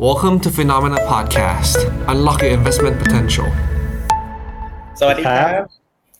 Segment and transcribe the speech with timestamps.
[0.00, 1.76] Welcome to FINNOMENA Podcast.
[2.08, 3.48] Unlock your investment potential.
[5.00, 5.62] สวัสดีครับ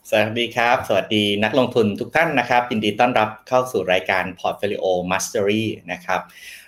[0.09, 6.21] สวัสดีครับ สวัสดีนักลงทุนทุกท่านนะครับ ยินดีต้อนรับเข้าสู่รายการ Portfolio Mastery นะครับ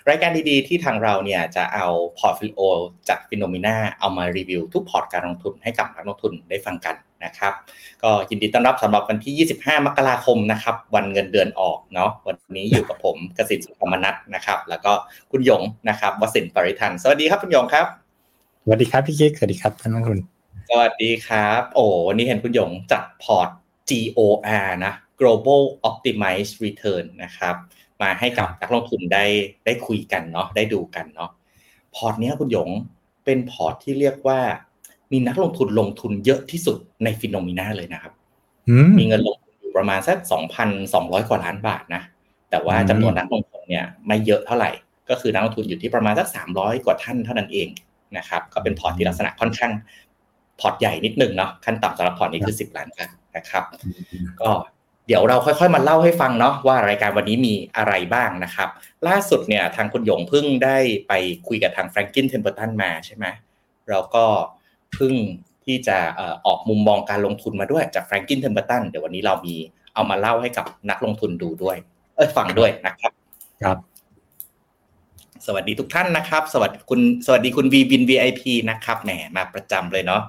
[0.08, 1.86] รายการดีๆ ที่ทางเราเนี่ยจะเอา
[2.18, 2.60] Portfolio
[3.08, 7.52] จาก FINNOMENA เอามารีวิวทุกพอร์ตการลงทุนให้กับนักลงทุนได้ฟังกัน นะครับ
[8.02, 14.92] ก็ยินดีต้อนรับสำหรับวันที่ 25 มกราคมนะครับ วันเงินเดือนออกเนาะวันนี้อยู่กับผมกสิทธิ์สุขมนัทนะครับ แล้วก็
[15.30, 17.86] คุณหยงนะครับวสินทร์ปริทันสวัสดีครับคุณหยงครับ
[18.64, 20.18] สวัสดีครับพี่กิ๊กสวัสดีครับท่านนักลงทุน
[20.70, 23.48] สวัสดีครับ โอ้วันนี้เห็นคุณหยงจัดพอร์ต
[23.90, 27.54] GOR นะ Global Optimized Return นะครับ
[28.02, 29.24] มาให้กับนักลงทุนได้
[29.64, 31.30] ได้คุยกันเนาะได้ดูกันเนาะ
[31.94, 32.68] พอร์ตเนี้ยคุณหยง
[33.24, 34.40] เป็นพอร์ตที่เรียกว่า
[35.12, 38.12] มีนักลงทุนลงทุนเยอะที่สุดใน FINNOMENA เลยนะครับ
[38.68, 40.16] อืมมีเงินลงทุนอยู่ประมาณสัก
[40.72, 42.02] 2,200 กว่าล้านบาทนะ
[42.50, 44.70] แต่ว่าอืมจำนวนนักลงทุนเนี่ยไม่เยอะเท่าไหร่
[45.10, 47.68] ก็คือนักลงทุนอยู่ที่ประมาณสัก 300 กว่าท่านเท่านั้นเอง
[48.18, 49.72] นะครับ ก็เป็นพอร์ตที่ลักษณะค่อนข้าง
[50.60, 53.64] พอร์ตใหญ่นิดนึงเนาะ ขั้นต่ำสำหรับพอร์ตนี้คือ 10 ล้านบาทนะครับ
[54.40, 54.50] ก็
[55.06, 58.68] เดี๋ยวเราค่อยๆมาเล่าให้ฟังเนาะว่ารายการวันนี้มีอะไรบ้างนะครับ
[59.08, 61.12] ล่าสุดเนี่ยทางคุณหยงเพิ่งได้ไป
[61.48, 63.26] คุยกับทางแฟรงกินเทมเ e อร์ตันมาใช่ไหม
[63.88, 64.24] เราก็
[64.56, 65.14] เพิ่ง
[65.64, 69.56] ที่จะเอ่อออกมุมมองการลงทุนมาด้วยจากแฟรงกินเทมเ e อร์ตันเดี๋ยววันนี้เรามี
[69.94, 71.76] เอามาเล่าให้กับนักลงทุนดูด้วย
[72.16, 73.12] เอ้ยฟังด้วยนะครับ
[73.62, 73.78] ครับ
[75.46, 80.22] สวัสดีทุกท่านนะครับ สวัสดีคุณสวัสดีคุณวีบิน VIP นะครับแหมมาประจำเลยเนาะ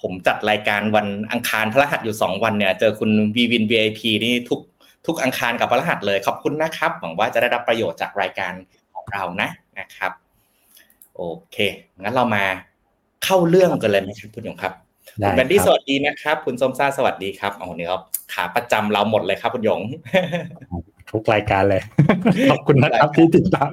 [0.00, 4.60] ผมจัดรายการวันอังคารพฤหัสอยู่สองวันเนี่ย เจอคุณวีบิน VIP นี่ทุก
[5.06, 8.52] ทุกอังคารกับพฤหัสเลย ขอบคุณนะครับ หวังว่าจะได้รับประโยชน์จากรายการ
[8.94, 10.12] ของเรานะนะครับ
[11.16, 11.56] โอเค
[12.00, 12.44] งั้นเรามา
[13.24, 14.72] เข้าเรื่องกันเลยนะครับคุณหยงครับ
[15.20, 19.80] ได้คุณแบนดี้คสรับวัสดีนะครับ คุณส้มซ่าสวัสดีครับโอ้โหนี่ครับขาประจำเราหมดเลยครับคุณหยง
[21.10, 21.82] ทุกรายการเลย
[22.50, 23.70] ขอบคุณนะครับที่ติดตาม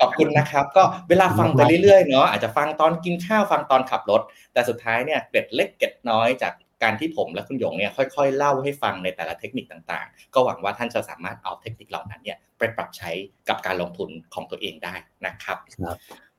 [0.00, 4.20] ขอบคุณนะครับ ก็เวลาฟังไปเรื่อยๆเนาะอาจจะฟังตอนกินข้าวฟังตอนขับรถ
[4.52, 6.52] แต่สุดท้ายเนี่ยเกร็ดเล็กเกร็ดน้อยจาก
[6.82, 13.10] การที่ผมและคุณหยงเนี่ยค่อยๆ เล่าให้ฟังในแต่ละเทคนิคต่างๆ ก็หวังว่าท่านจะสามารถเอาเทคนิคเหล่านั้นเนี่ยไปปรับใช้
[13.48, 14.94] กับการลงทุนของตัวเองได้
[15.26, 15.96] นะครับครับ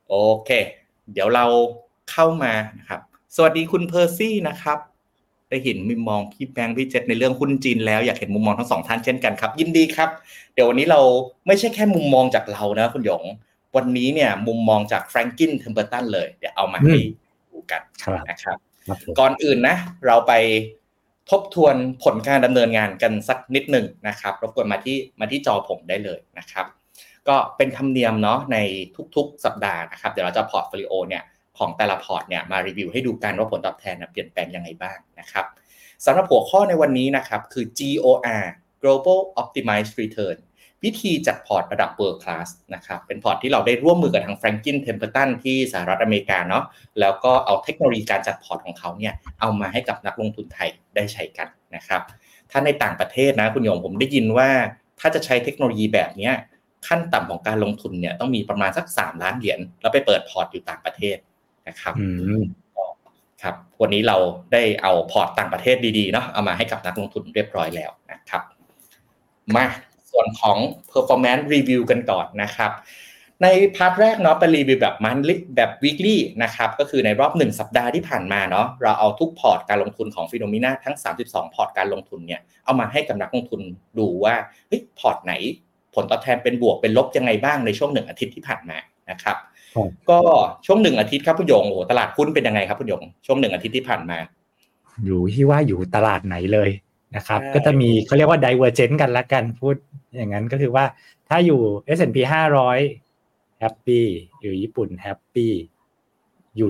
[0.09, 0.51] โอเค
[1.13, 1.45] เดี๋ยวเรา
[2.11, 3.01] เข้ามานะครับ
[3.35, 4.79] สวัสดีคุณเพอร์ซี่นะครับ
[5.49, 10.09] ได้เห็นมุมมองพี่แบงค์พี่เจษในเรื่องหุ้นจีนแล้วอยากเห็นมุมมองทั้งสองท่านเช่นกันครับ ยินดีครับ
[10.53, 11.01] เดี๋ยววันนี้เรา
[11.47, 13.23] ไม่ใช่แค่มุมมองจากเรานะคุณหยง
[13.75, 16.97] วันนี้เนี่ยมุมมองจากแฟรงกินเทมเ e อร์ตันเลย เดี๋ยวเอามาให้
[17.51, 19.75] ดูกันครับนะครับครับผมก่อนอื่นนะ
[20.05, 20.33] เราไป
[21.29, 26.65] ทบทวนผลการดำเนินงานกันสักนิดหนึ่งนะครับรบกวนมาที่มาที่จอผมได้เลยนะครับ
[27.29, 28.57] ก็เป็นธรรมเนียมเนาะใน
[29.15, 31.23] ทุกๆ สัปดาห์นะครับ เดี๋ยวเราจะ portfolio เนี่ย
[31.57, 35.45] ของแต่ละพอร์ตเนี่ยมารีวิวให้ดูกันว่าผลตอบแทนเปลี่ยนแปลงยังไงบ้างนะครับ
[36.05, 38.43] สำหรับหัวข้อในวันนี้นะครับคือ GOR
[38.81, 40.37] Global Optimized Return
[40.83, 46.63] วิธีจัดพอร์ตระดับ World Class นะครับ เป็นพอร์ตที่เราได้ร่วมมือกับทาง Franklin Templeton ที่สหรัฐอเมริกาเนาะ
[46.99, 52.01] แล้วก็เอาเทคโนโลยีการจัดพอร์ตของเขาเนี่ย เอามาให้กับนักลงทุนไทยได้ใช้กันนะครับ
[52.51, 54.49] ถ้าในต่างประเทศนะคุณหยงผมได้ยินว่า
[54.99, 56.33] ถ้าจะใช้เทคโนโลยีแบบเนี้ย
[56.87, 61.17] ขั้นต่ำของการลงทุนเนี่ยต้องมีประมาณสัก3ล้านเหรียญแล้วไปเปิดพอร์ตอยู่ต่างประเทศ
[61.67, 62.05] นะครับอื
[62.41, 62.43] ม
[63.41, 64.17] ครับวันนี้เรา
[64.53, 68.41] ได้เอาพอร์ตต่างประเทศดีๆเนาะเอามาให้กับนักลงทุนเรียบร้อยแล้วนะครับ
[69.55, 69.65] มา
[70.11, 70.57] ส่วนของ
[70.91, 72.71] performance review กันก่อนนะครับ
[73.43, 80.95] ใน part แรกเนาะเป็นรีวิวแบบ monthly แบบ weekly นะครับก็คือในรอบ 1 สัปดาห์ที่ผ่านมาเนาะเราเอาทุกพอร์ตการลงทุนของ FINNOMENA ทั้ง
[81.25, 83.61] 32 พอร์ตการลงทุนเนี่ยเอามาให้กับนักลงทุน
[83.97, 84.35] ดูว่า
[84.67, 85.33] เฮ้ยพอร์ตไหน
[85.95, 88.77] ผลตอบแทนเป็นบวกเป็นลบยังไงบ้างในช่วงหนึ่งอาทิตย์ที่ผ่านมา
[89.09, 89.37] นะครับ
[89.75, 90.19] ครับก็
[90.65, 94.17] ช่วงหนึ่งอาทิตย์ครับคุณหยงโอ้โหตลาดหุ้นเป็นยังไงครับคุณหยงช่วงหนึ่งอาทิตย์ที่ผ่านมา
[95.05, 96.69] อยู่ที่ว่าอยู่ตลาดไหนเลย
[97.15, 99.75] นะครับใช่ก็จะมีเขาเรียกว่า divergent กันละกันพูด
[100.15, 100.85] อย่างนั้นก็คือว่า
[101.29, 101.59] ถ้าอยู่
[101.97, 102.17] S&P
[102.91, 104.05] 500แฮปปี้
[104.41, 105.53] อยู่ญี่ปุ่นแฮปปี้
[106.57, 106.69] อยู่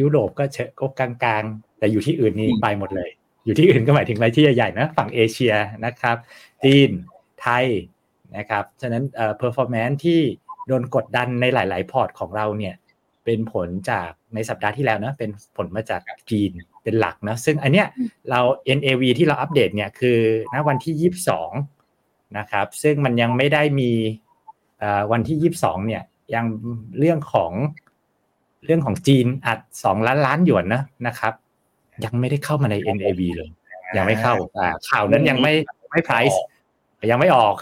[0.00, 3.10] ยุโรปก็เชก็กลางๆ แต่อยู่ที่อื่นนี่ไปหมดเลย
[3.44, 5.54] อยู่ที่อื่นก็หมายถึงอะไรที่ใหญ่ๆนะฝั่งเอเชีย
[5.84, 6.16] นะครับ
[6.64, 6.90] จีน
[7.40, 7.66] ไทย
[8.36, 10.20] นะครับ ฉะนั้นเอ่อ performance ที่
[10.68, 12.74] โดนกดดันในหลาย ๆ พอร์ตของเราเนี่ย
[13.24, 16.00] เป็นผลจากในสัปดาห์ที่แล้วนะเป็นผลมาจาก
[16.30, 16.50] จีน
[16.82, 17.86] เป็นหลักนะซึ่งอันเนี้ย
[18.30, 18.40] เรา
[18.78, 20.18] NAV ที่เราอัปเดตเนี่ยคือ
[20.54, 21.10] ณวันที่
[21.70, 23.90] 22 นะครับ ซึ่งมันยังไม่ได้มี
[24.78, 26.02] เอ่อวันที่ 22 เนี่ย
[26.34, 26.44] ยัง
[26.98, 27.52] เรื่องของ
[28.64, 31.32] เรื่องของจีนอัด 2 ล้านล้านหยวนนะนะครับ
[32.04, 33.50] ยังไม่ได้เข้ามาใน NAV เลย
[33.96, 35.52] ยังไม่เข้าอ่าข่าวนั้นยังไม่
[35.90, 36.36] ไม่ price
[37.10, 37.56] ยังไม่ออก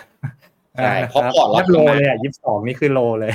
[0.77, 3.33] ใช่เพราะพอร์ตเรารับโลเลยอะยี่สิบสองนี่คือโลเลย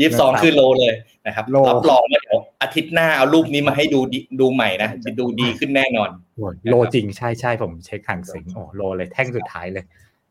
[0.00, 0.94] ยี่สิบสองคือโลเลย
[1.26, 9.84] นะครับโลรับรองว่าเดี๋ยวอาทิตย์หน้าเอารูปนี้มาให้ดูดิดูใหม่นะจะดูดีขึ้นแน่นอนโอ้ยโลจริงใช่ใช่ผมเช็คห่างเสียงโอ้โลเลยแท่งสุดท้ายเลย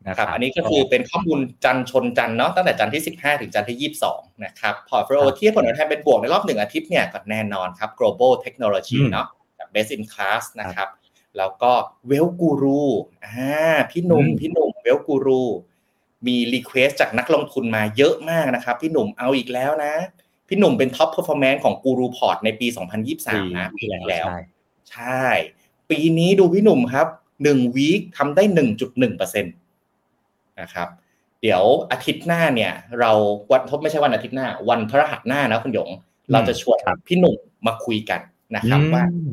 [0.08, 9.26] นะครับอันนี้ก็คือเป็นข้อมูลจันทร์ชนจันทร์เนาะตั้งแต่จันทร์ที่ 15 ถึงจันทร์ที่ 22 นะครับ portfolio ที่ผลตอบแทนเป็นบวกในรอบหนึ่งอาทิตย์เนี่ยก็แน่นอนครับ global technology เนาะ
[9.56, 10.88] แบบ best in class นะครับ
[11.38, 11.72] แล้วก็
[12.08, 12.82] Wealth Guru
[13.24, 13.52] อ่า
[13.90, 15.42] พี่หนุ่มพี่หนุ่ม Wealth Guru
[16.28, 19.94] มี request จากนักลงทุนมาเยอะมากนะครับ พี่หนุ่มเอาอีกแล้วนะ
[20.48, 22.66] พี่หนุ่มเป็น top performance ของกูรูพอร์ตในปี
[23.12, 24.38] 2023 นะปีที่แล้วใช่
[24.90, 25.24] ใช่
[25.90, 27.06] ปีนี้ดูพี่หนุ่มครับ
[27.42, 29.50] หนึ่ง week ทำได้หนึ่งจุดหนึ่งเปอร์เซ็นต
[30.60, 30.88] นะครับ
[31.42, 33.10] เดี๋ยวอาทิตย์หน้าเนี่ย เรา
[33.52, 35.90] วันทบไม่ใช่วันอาทิตย์หน้า วันพฤหัสหน้านะคุณหยง
[36.32, 37.36] เราจะชวนครับพี่หนุ่ม
[37.66, 38.20] มาคุยกัน
[38.56, 39.32] นะครับว่าอืม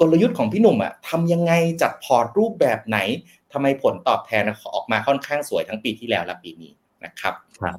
[0.00, 1.52] กลยุทธ์ของพี่หนุ่มอะทำยังไง
[1.82, 2.98] จัดพอร์ตรูปแบบไหน
[3.52, 4.42] ทำไมผลตอบแทน
[4.74, 6.72] ออกมาค่อนข้างสวยทั้งปีที่แล้วและปีนี้
[7.04, 7.78] นะครับครับ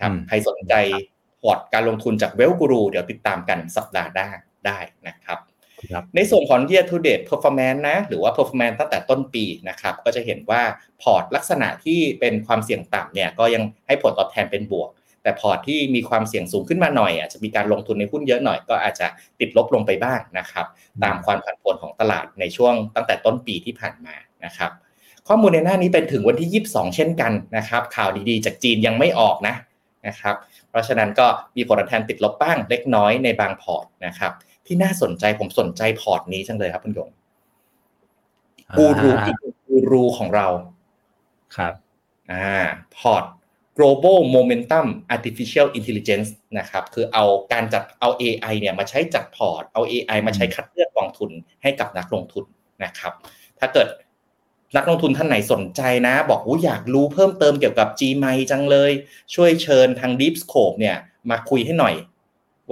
[0.00, 0.74] ครับอืมใครสนใจ
[1.42, 4.28] พอร์ตการลงทุนจาก Wealth Guru เดี๋ยวติดตามกันสัปดาห์หน้า
[4.66, 4.78] ได้
[5.08, 5.38] นะครับ
[5.90, 10.62] ครับ ในส่วนของ year to date performance นะ หรือว่า performance ตั้งแต่ต้นปีนะครับ ก็จะเห็นว่า
[11.02, 14.88] พอร์ตลักษณะที่เป็นความเสี่ยงต่ำเนี่ยก็ยังให้ผลตอบแทนเป็นบวก
[15.24, 19.06] แต่พอร์ตที่มีความเสี่ยงสูงขึ้นมาหน่อย อาจจะมีการลงทุนในหุ้นเยอะหน่อยก็อาจจะ
[19.40, 20.66] ติดลบลงไปบ้างนะครับ
[21.04, 24.70] ตามความผันผวนของตลาดในช่วงตั้งแต่ต้นปีที่ผ่านมานะครับ
[25.28, 29.54] ข้อมูลในหน้านี้เป็นถึงวันที่ 22 เช่นกันนะครับ ข่าวดีๆ จากจีนยังไม่ออกนะ
[30.06, 30.36] นะครับ
[30.68, 31.26] เพราะฉะนั้นก็
[31.56, 34.32] มีผลตอบแทนติดลบบ้างเล็กน้อยในบางพอร์ตนะครับ
[34.66, 37.08] ที่น่าสนใจผมสนใจพอร์ตนี้จังเลยครับคุณหยง
[38.78, 39.36] กูรูอ่าอีก
[39.66, 40.46] กูรูของเรา
[41.56, 41.72] ครับ
[42.32, 42.56] อ่า
[42.96, 43.24] พอร์ต
[43.78, 46.28] global momentum artificial intelligence
[46.58, 51.30] นะครับ คือเอาการจัดเอา AI เนี่ยมาใช้จัดพอร์ต เอา AI มาใช้คัดเลือกกองทุน
[51.62, 52.44] ให้กับนักลงทุน
[52.84, 53.12] นะครับ
[53.60, 53.88] ถ้าเกิด
[54.76, 58.90] นักลงทุนท่านไหนสนใจนะ บอกว่าอยากรู้เพิ่มเติมเกี่ยวกับ GMAI จังเลย
[59.34, 60.96] ช่วยเชิญทาง Deep Scope เนี่ย
[61.30, 61.94] มาคุยให้หน่อย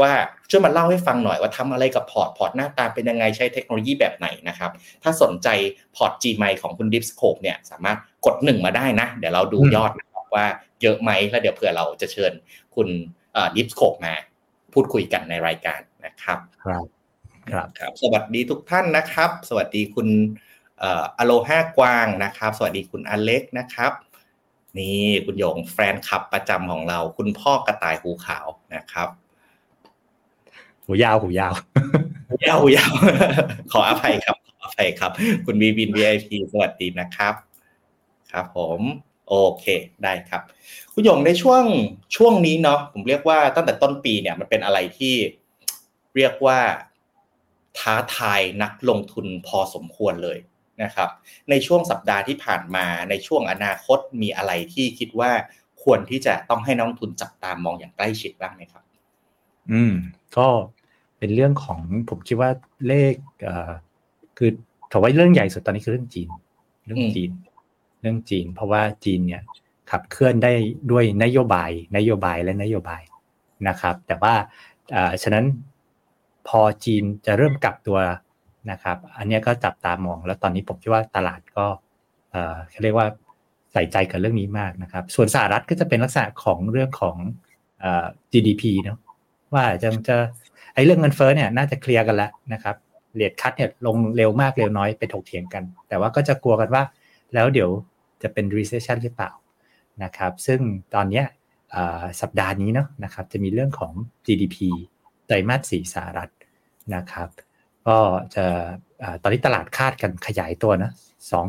[0.01, 0.13] ว่า
[0.51, 4.71] ช่วยมาเล่าให้ฟังหน่อยว่าทำอะไรกับพอร์ต พอร์ตหน้าตาเป็นยังไงใช้เทคโนโลยีแบบไหนนะครับ
[5.03, 5.49] ถ้าสนใจ
[5.97, 10.47] พอร์ต GMAI ของคุณ Deep Scope เนี่ยสามารถกดหนึ่งมาได้นะ เดี๋ยวเราดูอืมยอดนะครับว่า
[10.83, 12.33] เยอะไหมแล้วเดี๋ยวเผื่อเราจะเชิญ
[12.75, 12.89] คุณ
[13.33, 14.15] เอ่อ Deep Scope มา
[14.73, 16.85] พูดคุยกันในรายการนะครับ ครับ
[17.53, 20.09] ครับครับสวัสดีทุกท่านนะครับ สวัสดีคุณ
[20.79, 23.93] เอ่ออโลห้ากวางนะครับ สวัสดีคุณอเล็กนะครับ
[24.79, 29.09] นี่คุณหยงแฟนคลับประจำของเรา คุณพ่อกระต่ายหูขาวนะครับ
[30.87, 31.55] หูยาวหูยาว
[32.47, 32.93] ยาวยาว
[33.73, 35.11] ขออภัยครับ ขออภัยครับ
[35.47, 37.35] คุณวีบิน VIP สวัสดีนะครับ
[38.33, 38.81] ครับผม
[39.29, 39.65] โอเค
[40.03, 40.43] ได้ครับ
[40.93, 41.63] คุณหยงในช่วง
[42.17, 45.15] ช่วงนี้เนาะผมเรียกว่าตั้งแต่ต้นปีเนี่ยมันเป็นอะไรที่
[46.17, 46.59] เรียกว่า
[47.79, 50.39] ท้าทายนักลงทุนพอสมควรเลย
[50.83, 51.09] นะครับ
[51.51, 55.31] ในช่วงสัปดาห์ที่ผ่านมาในช่วงอนาคตมีอะไรที่คิดว่า
[55.83, 58.83] ควรที่จะต้องให้นักลงทุนจับตามองอย่างใกล้ชิดบ้างไหมครับ
[59.71, 59.93] อืม
[60.37, 60.47] ก็
[61.19, 62.51] เป็นเรื่องของผมคิดว่า
[62.89, 63.71] เลขเอ่อ
[64.39, 64.51] คือ
[64.91, 66.29] ถือว่าเรื่องใหญ่สุดตอนนี้คือเรื่องจีน
[66.85, 67.31] เรื่องจีน
[68.03, 69.43] เรื่องจีน เพราะว่าจีนเนี่ย
[69.91, 70.53] ขับเคลื่อนได้
[70.91, 73.03] ด้วยนโยบาย นโยบายและนโยบาย
[73.69, 74.35] นะครับ แต่ว่า
[75.23, 75.45] ฉะนั้น
[76.49, 77.99] พอจีนจะเริ่มกลับตัว
[78.71, 81.67] นะครับ อันนี้ก็จับตามอง แล้วตอนนี้ผมคิดว่าตลาดก็
[82.71, 83.07] เขาเรียกว่า
[83.73, 87.17] ใส่ใจกับเรื่องนี้มากนะครับ ส่วนสหรัฐก็จะเป็นลักษณะของเรื่องของ
[87.85, 87.87] อ
[88.33, 88.99] GDP เนาะ
[89.55, 90.17] ว่าจะจะ
[90.75, 92.77] ไอ้เรื่องเงินเฟ้อเนี่ยน่าจะเคลียร์กันแล้วนะครับ
[93.15, 96.83] เรียดคัดเนี่ยลงเร็วมากเร็วน้อยไปถกเถียงกัน แต่ว่าก็จะกลัวกันว่า
[97.35, 97.71] แล้วเดี๋ยว
[98.23, 99.31] จะเป็น recession หรือเปล่า
[100.05, 100.61] นะครับซึ่ง
[100.95, 101.27] ตอนเนี้ย
[101.71, 103.93] เอ่อสัปดาห์นี้เนาะนะครับจะมีเรื่องของ
[104.27, 104.57] GDP
[105.27, 106.31] ไตรมาสสี่สหรัฐ
[106.95, 107.29] นะครับ
[107.87, 107.99] ก็
[108.35, 108.45] จะ
[109.01, 110.91] เอ่อตอนนี้ตลาดคาดกันขยายตัวนะ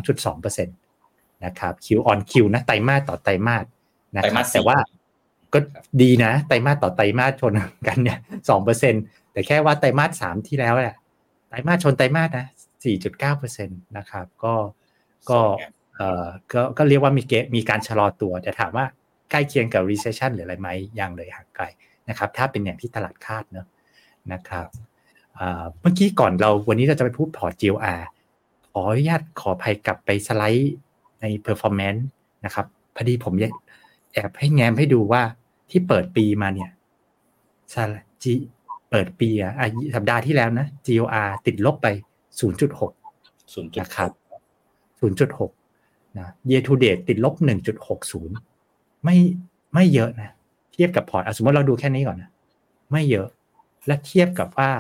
[0.04, 3.66] 2.2%นะครับ Q on Q นะไตรมาสต่อไตรมาส
[4.16, 4.78] นะไตรครัมาบสสี่แต่ว่า
[5.54, 5.60] ก็
[6.02, 7.54] ดีนะไตรมาสต่อไตรมาสชน
[7.88, 8.20] กันเนี่ย
[8.50, 8.94] สองเปอร์เซ็น
[9.32, 10.98] แต่แค่ว่าไตรมาสสามที่แล้วแหละ
[11.50, 12.48] ไตรมาสชนไตรมาสนะ
[12.86, 14.54] สี่จุดเก้าเปอร์เซ็นตนะครับ ก็
[15.30, 15.40] ก็
[15.98, 18.86] เอ่อก็ก็เรียกว่ามีเกมีการชะลอตัว แต่ถามว่า
[19.32, 20.70] ใกล้เคียงกับ recession หรืออะไรไหม
[21.00, 21.66] ยังเลยห่างไกล
[22.10, 23.68] นะครับ ถ้าเป็นอย่างที่ตลาดคาดเนอะ
[24.34, 24.68] นะครับ
[25.82, 28.02] เมื่อกี้ก่อนเราวันนี้เราจะไปพูดพอร์ต GLR
[28.72, 30.74] ขออนุญาตขอภัยกลับไปสไลด์
[31.22, 32.02] ใน performance
[32.46, 33.34] นะครับพอดีผม
[34.14, 35.22] แอบให้แง้มให้ดูว่า
[35.70, 36.70] ที่เปิดปีมาเนี่ย
[38.24, 38.34] จี
[38.90, 42.70] เปิดปีอะอะสัปดาห์ที่แล้วนะ GOR ติดลบไป 0.6ศูนย์จุด
[43.82, 44.12] นะครับ
[45.02, 45.63] 0.6
[46.20, 47.36] นะ year to date ติดลบ
[48.00, 49.18] 1.60 ไม่
[49.74, 50.32] ไม่เยอะนะ
[50.74, 52.30] เทียบกับพอร์ตอะสมมติเราดูแค่นี้ก่อนนะ
[52.92, 53.28] ไม่เยอะ
[53.88, 54.72] และเทียบกับว่า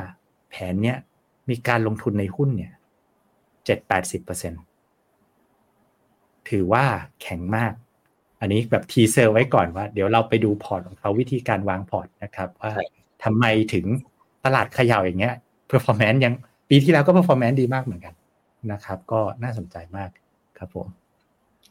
[0.49, 0.97] แผนเนี้ย
[1.49, 2.73] มีการลงทุนในหุ้นเนี่ย
[3.65, 4.61] 7-80%
[6.49, 6.85] ถือว่า
[7.21, 7.73] แข็งมาก
[8.39, 12.71] อันนี้แบบ teaser ไว้ก่อนว่า เดี๋ยวเราไปดูพอร์ตของเขาวิธีการวางพอร์ตนะครับ ว่า
[13.23, 13.85] ทำไมถึง
[14.45, 15.35] ตลาดเขย่าอย่างเงี้ย
[15.71, 16.33] performance ยัง
[16.69, 18.13] ปีที่แล้วก็ performance ดีมากเหมือนกัน
[18.71, 20.09] นะครับ ก็น่าสนใจมาก
[20.57, 21.02] ครับผม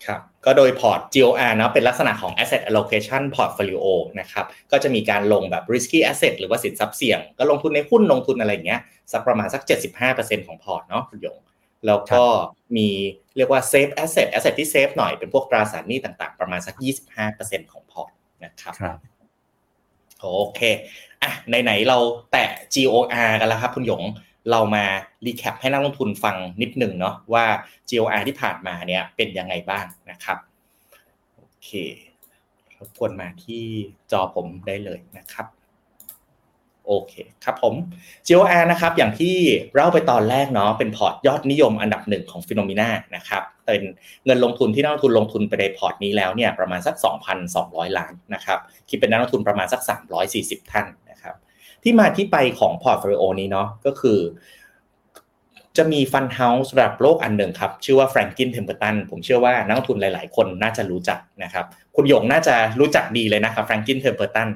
[0.07, 3.85] ครับก็โดยพอร์ต GOR เนาะเป็นลักษณะของ asset allocation portfolio
[4.21, 8.81] นะครับก็จะมีการลงแบบ risky asset หรือว่าสินทรัพย์เสี่ยง ก็ลงทุนในหุ้นลงทุนอะไรอย่างเงี้ย
[9.13, 9.63] สักประมาณสัก
[10.05, 11.39] 75%ของพอร์ตเนาะคุณยง
[11.87, 12.25] แล้วก็
[12.77, 12.89] มี
[13.37, 16.75] เรียกว่า safe asset asset ที่ safe หน่อยเป็นพวกตราสารหนี้ต่างๆ ประมาณสัก
[17.25, 18.11] 25%ของพอร์ต
[18.45, 18.99] นะครับครับ
[20.21, 20.61] โอเค
[21.23, 21.99] อะไหนๆเรา
[22.33, 24.03] แตะ GOR กันแล้วครับคุณหยง
[24.51, 24.85] เรามา
[25.27, 27.45] recap ให้นักลงทุนฟังนิดหนึ่งเนาะว่า
[27.89, 30.39] GOR ที่ผ่านมาเนี่ยเป็นยังไงบ้างนะครับ
[31.37, 31.71] โอเค
[32.79, 33.65] รบกวนมาที่
[34.13, 35.47] จอผมได้เลยนะครับ
[36.87, 37.75] โอเคครับผม
[38.27, 39.35] GOR นะครับอย่างที่
[39.75, 43.83] เล่าไปตอนแรกเนาะเป็นพอร์ตยอดนิยมอันดับหนึ่งของ Finnomenaนะครับเป็น
[44.25, 46.95] เงินลงทุนที่นักลงทุนลงทุนไปในพอร์ตนี้แล้วเนี่ยประมาณสัก
[47.47, 48.59] 2,200 ล้านนะครับ
[48.89, 49.81] คิดเป็นนักลงทุนประมาณสัก
[50.27, 51.02] 340 ท่านนะครับ
[51.83, 54.19] ที่มาที่ไปของพอร์ตโฟลิโอนี้เนาะก็คือ
[55.77, 61.65] จะมี fund house ระดับโลกอันหนึ่งครับ ชื่อว่าแฟรงกินเทมเ e อร์ตันผมเชื่อว่านักลงทุนหลาย ๆ คนน่าจะรู้จักนะครับ
[61.97, 64.49] คุณหยงน่าจะรู้จักดีเลยนะครับแฟรงกินเทมเ e อร์ตัน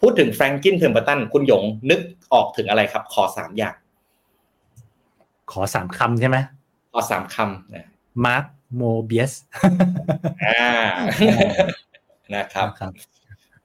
[0.00, 2.00] พูดถึงแฟรงกินเทมเ e อร์ตันคุณหยงนึก
[2.32, 3.74] ออกถึงอะไรครับ ขอสามอย่าง
[5.52, 6.36] ขอสามคำใช่ไหม
[6.92, 7.86] ขอสามคำนะ
[8.24, 8.44] Mark
[8.76, 9.32] Mobius
[10.44, 10.68] อ่า
[12.34, 12.92] นะครับครับ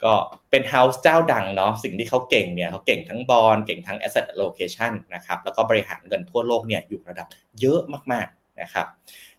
[0.06, 0.14] ก็
[0.52, 7.28] เป็น house เจ้าดังเนาะสิ่งที่เขาเก่งเนี่ยเขาเก่งทั้งบอลเก่งทั้ง asset allocation นะครับแล้วก็บริหารเงินทั่วโลกเนี่ยอยู่ระดับ
[7.60, 7.82] เยอะ
[8.12, 8.86] มากๆนะครับ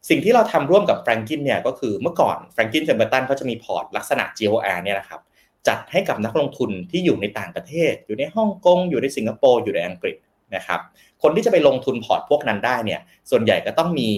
[0.08, 5.20] สิ่งที่เราทำร่วมกับแฟรงกินเนี่ยก็คือเมื่อก่อนแฟรงกินเทมเ e อร์ตันเขาจะมีพอร์ตลักษณะ GOR เนี่ยนะครับ
[5.68, 10.16] จัดให้กับนักลงทุนที่อยู่ในต่างประเทศ อยู่ในฮ่องกงอยู่ในสิงคโปร์อยู่ในอังกฤษ
[10.54, 10.80] นะครับ
[11.22, 14.08] คนที่จะไปลงทุนพอร์ตพวกนั้นได้เนี่ยส่วนใหญ่ก็ต้องมี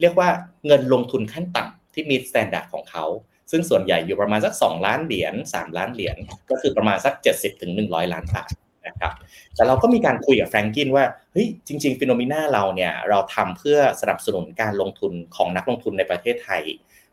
[0.00, 0.28] เรียกว่า
[0.66, 3.04] เงินลงทุนขั้นต่ำที่มี standard ของเขา
[3.52, 6.16] ซึ่งส่วนใหญ่อยู่ประมาณสัก 2 ล้านเหรียญ3ล้านเหรียญ
[6.50, 8.50] ก็คือประมาณสัก 70ถึง100ล้านบาท
[8.86, 9.12] นะครับ
[9.54, 16.62] แต่เราก็มีการคุยกับแฟรงกินว่าเฮ้ยจริงๆ Finnomena เราเนี่ยเราทำเพื่อสนับสนุนการลงทุนของนักลงทุนในประเทศไทย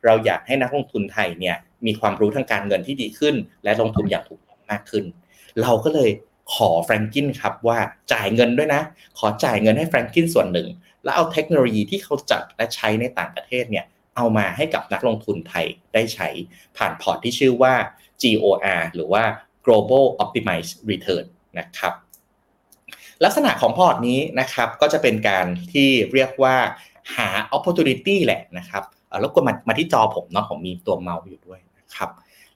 [0.06, 1.56] เราอยากให้นักลงทุนไทยเนี่ย
[1.86, 5.06] มีความรู้ทางการเงินที่ดีขึ้น และลงทุนอย่างถูกต้องมากขึ้น
[5.62, 6.10] เราก็เลย
[6.54, 7.80] ขอแฟรงกินครับว่า
[8.14, 8.82] จ่ายเงินด้วยนะ
[9.18, 10.68] ขอจ่ายเงินให้แฟรงกินส่วนหนึ่ง
[11.04, 13.86] แล้วเอาเทคโนโลยีที่เขาจัดและใช้ในต่างประเทศเนี่ย
[14.20, 16.30] เอามาให้กับนักลงทุนไทยได้ใช้
[16.78, 17.74] ผ่านพอร์ตที่ชื่อว่า
[18.22, 19.24] GOR หรือว่า
[19.66, 21.26] Global Optimized Return
[21.60, 21.94] นะครับ
[23.24, 26.56] ลักษณะของพอร์ตนี้นะครับก็จะเป็นการที่เรียกว่า
[27.16, 28.84] หา opportunity แหละนะครับ
[29.22, 32.10] แล้วก็มามาที่จอผมเนาะผมมีตัวเมาส์อยู่ด้วยนะครับ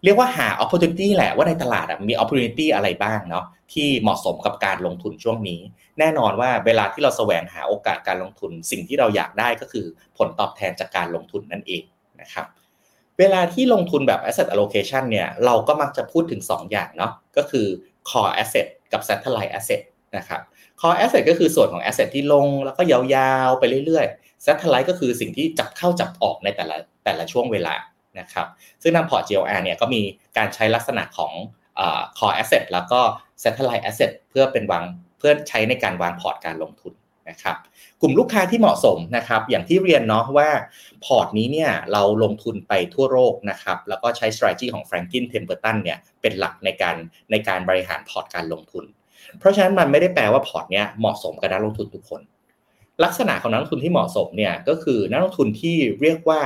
[0.04, 5.62] เรียกว่าหา opportunity แหละว่าในตลาดมี opportunity อะไรบ้างเนาะที่เหมาะสมกับการลงทุนช่วงนี้
[6.00, 9.86] แน่นอนว่าเวลาที่เราแสวงหาโอกาสการลงทุน สิ่งที่เราอยากได้ก็คือ
[10.18, 11.84] ผลตอบแทนจากการลงทุนนั่นเอง
[12.22, 12.46] นะครับ
[13.20, 17.68] เวลาที่ลงทุนแบบ asset allocation เนี่ยเราก็มักจะพูดถึง 2 อย่างเนาะก็คือ
[18.10, 19.82] core asset กับ satellite asset
[20.18, 20.42] นะครับ
[20.82, 27.74] core asset ก็คือส่วนของ asset ที่ลงแล้วก็ยาวๆ ไปเรื่อยๆ satellite ก็คือสิ่งที่จับเข้าจับออกในแต่ละแต่ละช่วงเวลา
[28.20, 28.48] นะครับ
[28.82, 30.02] ซึ่งทางพอร์ต GOR เนี่ยก็มี
[30.38, 31.34] การใช้ลักษณะของ
[32.18, 33.00] core asset แล้วก็
[33.44, 34.84] satellite asset เพื่อเป็นวาง
[35.20, 36.94] เพื่อใช้ในการวางพอร์ตการลงทุน
[37.30, 37.58] นะครับ
[38.02, 40.50] กลุ่มลูกค้าที่เหมาะสมนะครับอย่างที่เรียนเนาะว่า
[41.06, 46.96] พอร์ตนี้เนี่ยเราลงทุนไปทั่วโลกนะครับแล้วก็ใช้ strategy ของ Franklin Templeton เนี่ยเป็นหลักในการ
[47.32, 48.86] ในการบริหารพอร์ตการลงทุน
[49.40, 52.22] เพราะฉะนั้นมันไม่ได้แปลว่าพอร์ตเนี้ยเหมาะสมกับนักลงทุนทุกคน
[53.04, 56.42] ลักษณะของนักลงทุนที่เหมาะสมเนี่ยก็คือนักลงทุนที่เรียกว่า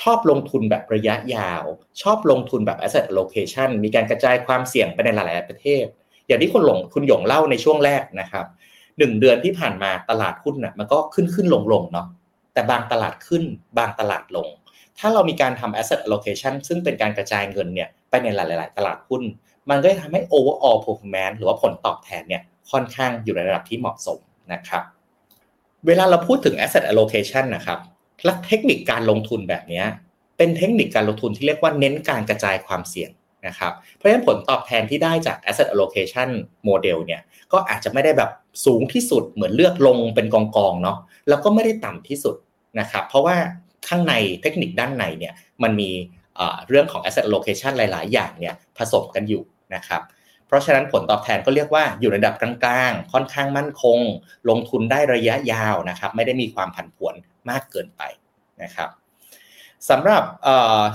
[0.00, 1.64] ชอบลงทุนแบบระยะยาว
[2.02, 5.84] ชอบลงทุนแบบ asset allocation มีการกระจายความเสี่ยงไปในหลาย ๆ ประเทศ
[6.26, 8.46] อย่างที่คุณหลงคุณหยงเล่าในช่วงแรกนะครับ
[8.98, 12.06] หนึ่งเดือนที่ผ่านมาตลาดหุ้นน่ะมันก็ขึ้นขึ้นลงลงเนาะ
[12.52, 13.42] แต่บางตลาดขึ้น
[13.78, 14.48] บางตลาดลง
[14.98, 19.22] ถ้าเรามีการทำ asset allocation ซึ่งเป็นการกระจายเงินเนี่ยไปในหลาย ๆ ตลาดหุ้น
[19.70, 24.18] มันก็จะทำให้ overall performance หรือว่าผลตอบแทนเนี่ยค่อนข้างอยู่ในระดับที่เหมาะสม
[24.52, 24.82] นะครับ
[25.86, 27.78] เวลาเราพูดถึง asset allocation นะครับ
[28.24, 29.82] และเทคนิคการลงทุนแบบนี้
[30.38, 33.10] เป็นเทคนิคการลงทุนที่เรียกว่าเน้นการกระจายความเสี่ยง
[33.46, 36.28] นะครับเพราะฉะนั้นผลตอบแทนที่ได้จาก asset allocation
[36.68, 38.30] model เนี่ยก็อาจจะไม่ได้แบบ
[38.64, 40.98] สูงที่สุดเหมือนเลือกลงเป็นกองกองเนาะ
[41.28, 42.36] แล้วก็ไม่ได้ต่ำที่สุด
[42.80, 43.36] นะครับเพราะว่า
[43.88, 45.90] ข้างในเทคนิคด้านในเนี่ยมันมี
[46.68, 49.42] เรื่องของ asset allocation หลาย ๆ อย่างเนี่ยผสมกันอยู่
[49.74, 50.02] นะครับ
[50.46, 52.52] เพราะฉะนั้นผลตอบแทนก็เรียกว่าอยู่ในระดับกลา
[52.88, 53.98] ง ๆ ค่อนข้างมั่นคง
[54.48, 57.14] ลงทุนได้ระยะยาวนะครับไม่ได้มีความผันผวน
[57.50, 58.02] มากเกินไป
[58.62, 58.90] นะครับ
[59.90, 60.22] สำหรับ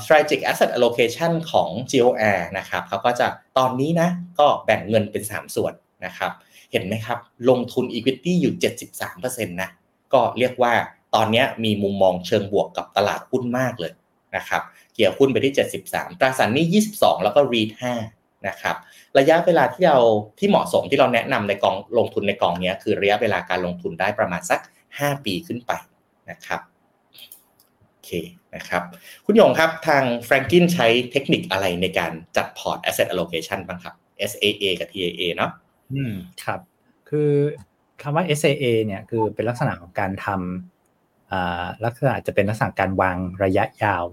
[0.03, 3.27] strategic asset allocation ของ GOR นะครับเขาก็จะ
[3.57, 5.73] ตอนนี้นะก็แบ่งเงินเป็น 3 ส่วน
[6.05, 6.31] นะครับ
[6.71, 8.53] เห็นไหมครับลงทุน equity อยู่
[9.03, 9.69] 73%นะ
[10.13, 10.73] ก็เรียกว่า
[11.15, 13.93] ตอนนี้มีมุมมองเชิงบวกกับตลาดหุ้นมากเลย
[14.35, 14.61] นะครับ
[14.95, 15.53] เกี่ยวหุ้นไปที่
[15.87, 17.69] 73 ตราสารหนี้ 22 แล้วก็ REIT
[18.09, 18.75] 5นะครับ
[19.17, 19.99] ระยะเวลาที่เรา
[20.39, 24.59] ที่เหมาะสมที่เราแนะนำในกองลงทุนในกองนี้คือระยะเวลาการลงทุนได้ประมาณสัก
[24.91, 25.71] 5 ปีขึ้นไป
[26.29, 26.61] นะครับ
[27.91, 28.13] โอเคเค
[28.55, 28.83] นะครับ
[29.25, 33.95] คุณหยงครับทางแฟรงกินใช้เทคนิคอะไรในการจัดพอร์ต asset allocation บ้างครับ
[34.29, 35.51] SAA กับ TAA เนาะ
[35.93, 36.59] อืมครับ
[37.09, 37.31] คือ
[38.01, 40.27] คำว่า SAA เนี่ยคือเป็นลักษณะของการท
[40.79, 44.03] อ่าลักษณะจะเป็นลักษณะการวางระยะยาว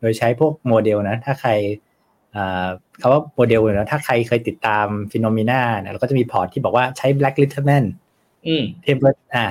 [0.00, 1.50] โดยใช้พวกโมเดลนะ ถ้าใคร
[2.34, 2.66] อ่า
[3.00, 7.84] คำว่าโมเดลนะถ้าใครเคยติดตาม Finnomena เนี่ยเราก็จะมีพอร์ตที่บอกว่าใช้ Black Litterman
[8.46, 9.44] อืม template อ่า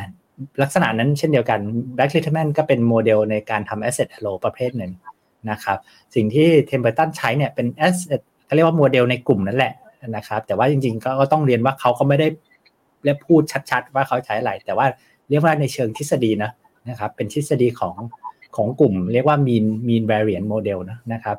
[0.61, 1.59] ลักษณะนั้นเช่นเดียวกัน
[1.95, 4.91] Black l i t t m a n ก็เป็นโมเดลในการทำ asset allo ประเภทหนึ่ง
[5.51, 5.77] นะครับ
[6.15, 9.73] สิ่งที่ Templeton ใช้เนี่ยเป็น asset เขาเรียกว่าโมเดลในกลุ่มนั่นแหละ
[10.15, 12.27] นะครับ แต่ว่าจริงๆ ก็ต้องเรียนว่าเขาก็ไม่ได้
[13.03, 14.85] เรียกพูดชัดๆ ว่าเขาใช้อะไร แต่ว่า
[15.29, 16.51] เรียกว่าในเชิงทฤษฎีนะ
[16.89, 17.95] นะครับ เป็นทฤษฎีของ
[18.55, 21.37] ของกลุ่ม เรียกว่า mean mean variance model นะนะครับ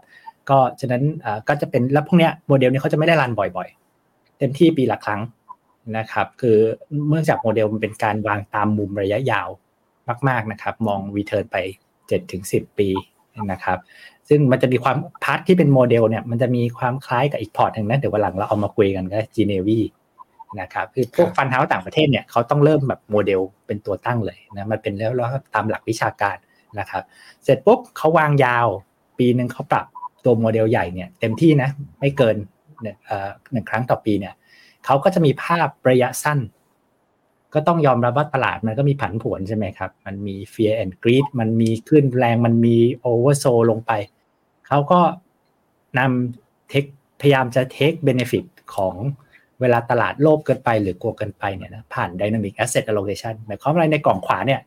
[0.50, 5.20] ก็ฉะนั้นอ่าก็จะเป็นแล้วพวกเนี้ยโมเดลนี้เขาจะไม่ได้รันบ่อยๆ เต็มที่ปีละครั้ง
[5.98, 6.58] นะครับ คือ
[7.08, 9.48] เนื่องจากโมเดลมันเป็นการวางตามมุมระยะยาว
[10.28, 11.56] มาก ๆนะครับ มอง return ไป
[11.94, 12.88] 7ถึง10 ปี
[13.52, 13.78] นะครับ
[14.28, 19.68] ซึ่งมันจะมีความ part ที่เป็นโมเดลเนี่ยมันจะมีความคล้ายกับอีกพอร์ตหนึ่งนะเดี๋ยววันหลังเราเอามาคุยกันก็ g n e v
[20.60, 26.36] นะครับคือพวกฟันเท้าต่างประเทศเนี่ยเขาต้องเริ่มแบบโมเดลเป็นตัวตั้งเลยนะมันเป็นแล้วแล้วตามหลักวิชาการ
[26.78, 27.02] นะครับ
[27.44, 28.66] เสร็จปุ๊บเขาวางยาว
[29.18, 29.86] ปีหนึ่งเขาปรับ
[30.24, 31.68] ตัวโมเดลใหญ่เนี่ยเต็มที่นะ
[32.00, 32.36] ไม่เกิน
[32.82, 34.34] เนี่ยเอ่อหนึ่งครั้งต่อปีเนี่ย
[34.84, 36.38] เขาก็จะมีภาพระยะสั้น
[37.54, 42.76] ก็ต้องยอมรับว่าตลาดมันก็มีผันผวนใช่ไหมครับ มันมี fear and greed มันมีขึ้นแรงมันมี
[43.10, 43.92] oversold ลงไป
[44.66, 45.00] เขาก็
[45.98, 46.84] นำเทค
[47.20, 48.94] พยายามจะ take benefit ของ
[49.60, 54.60] เวลาตลาดโลภเกินไปหรือกลัวเกินไปเนี่ยนะผ่าน dynamic asset allocation หมายความว่าอะไรในกล่องขวาเนี่ย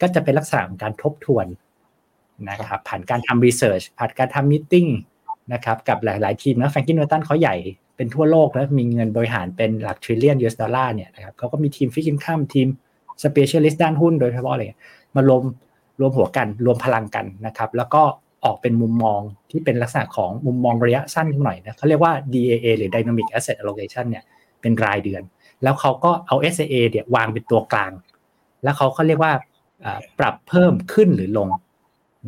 [0.00, 1.46] ก็จะเป็นลักษณะของการทบทวน
[2.50, 4.88] นะครับผ่านการทำ research ผ่านการทำ meeting
[5.52, 7.56] นะครับกับหลาย ๆ ทีมนะแฟรงกินน e ตันเขาใหญ่
[8.02, 12.68] เป็นทั่วโลกแล้วมีเงินบริหารเป็นหลัก trillion US ดอลลาร์เนี่ยนะครับเขาก็มีทีมฟิก i ิ c ข้ามทีม
[13.22, 14.62] specialist ด้านหุ้นโดยเฉพาะอะไร
[15.16, 15.42] มารวม
[16.00, 18.02] รวมหัวกันรวมพลังกันนะครับ แล้วก็
[18.44, 24.24] ออกเป็นมุมมองที่เป็นลักษณะของมุมมองระยะสั้นหน่อยนะเขาเรียกว่า DAA หรือ Dynamic Asset Allocation เนี่ย
[24.60, 25.22] เป็นรายเดือน
[25.62, 27.92] แล้วเขาก็เอา SAA เนี่ยวางเป็นตัวกลาง
[28.62, 29.32] แล้วเขาก็เรียกว่า
[30.18, 31.48] ปรับเพิ่มขึ้นหรือลง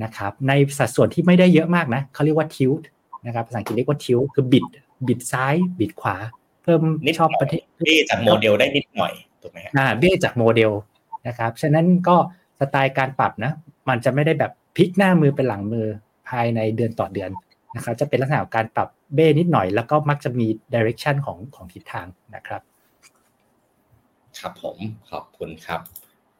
[0.02, 2.84] นะครับในสัดส่วนที่ไม่ได้เยอะมากนะเขาเรียกว่า tilt
[3.26, 4.64] นะครับภาษาอังกฤษเรียกว่า tilt คือบิด
[5.08, 6.16] บิดซ้าย บิดขวา
[6.62, 10.72] เพิ่มนิดชอบประเทศเบี้จากโมเดลได้นิดหน่อยถูกไหมฮะอ่าเบี้ยจากโมเดล
[11.28, 12.16] นะครับฉะนั้นก็
[12.60, 13.52] สไตล์การปรับนะ
[13.88, 15.86] มันจะไม่ได้แบบพลิกหน้ามือเป็นหลังมือ
[16.28, 17.30] ภายในเดือนต่อเดือน
[17.76, 22.62] นะครับจะเป็นลักษณะของการปรับเบ้นิดหน่อย แล้วก็มักจะมีดิเรกชันของของทิศทางนะครับ
[24.38, 24.76] ครับผม
[25.10, 25.80] ขอบคุณครับ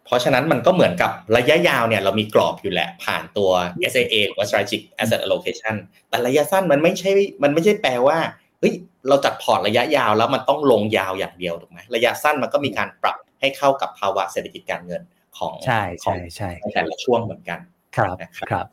[0.05, 3.51] เพราะฉะนั้นมันก็เหมือนกับระยะยาวเนี่ยเรามีกรอบอยู่แหละ ผ่านตัว
[3.93, 5.75] SAA หรือว่า strategic asset allocation
[6.09, 7.11] แต่ระยะสั้นมันไม่ใช่
[7.43, 8.19] มันไม่ใช่แปลว่า
[8.65, 8.77] เฮ้ย
[9.09, 15.03] เราจัดพอร์ตระยะยาวแล้วมันต้องลงยาวอย่างเดียวถูกไหมระยะสั้นมันก็มีการปรับให้เข้ากับภาวะเศรษฐกิจการเงิน
[15.39, 17.61] ของใช่ขอใช่งใช่ในแต่ละช่วงเหมือนกัน
[17.97, 18.67] ครับนะครับครับ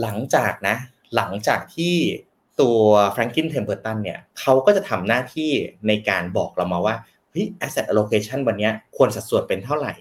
[0.00, 0.76] หลังจากนะ
[1.16, 1.94] หลังจากที่
[2.60, 2.80] ตัว
[3.14, 5.50] Franklin Templeton เนี่ยเขาก็จะทำหน้าที่
[5.88, 6.96] ในการบอกเรามาว่า
[7.30, 9.92] เฮ้ย asset allocation วันเนี้ยควรสัดส่วนเป็นเท่าไหร่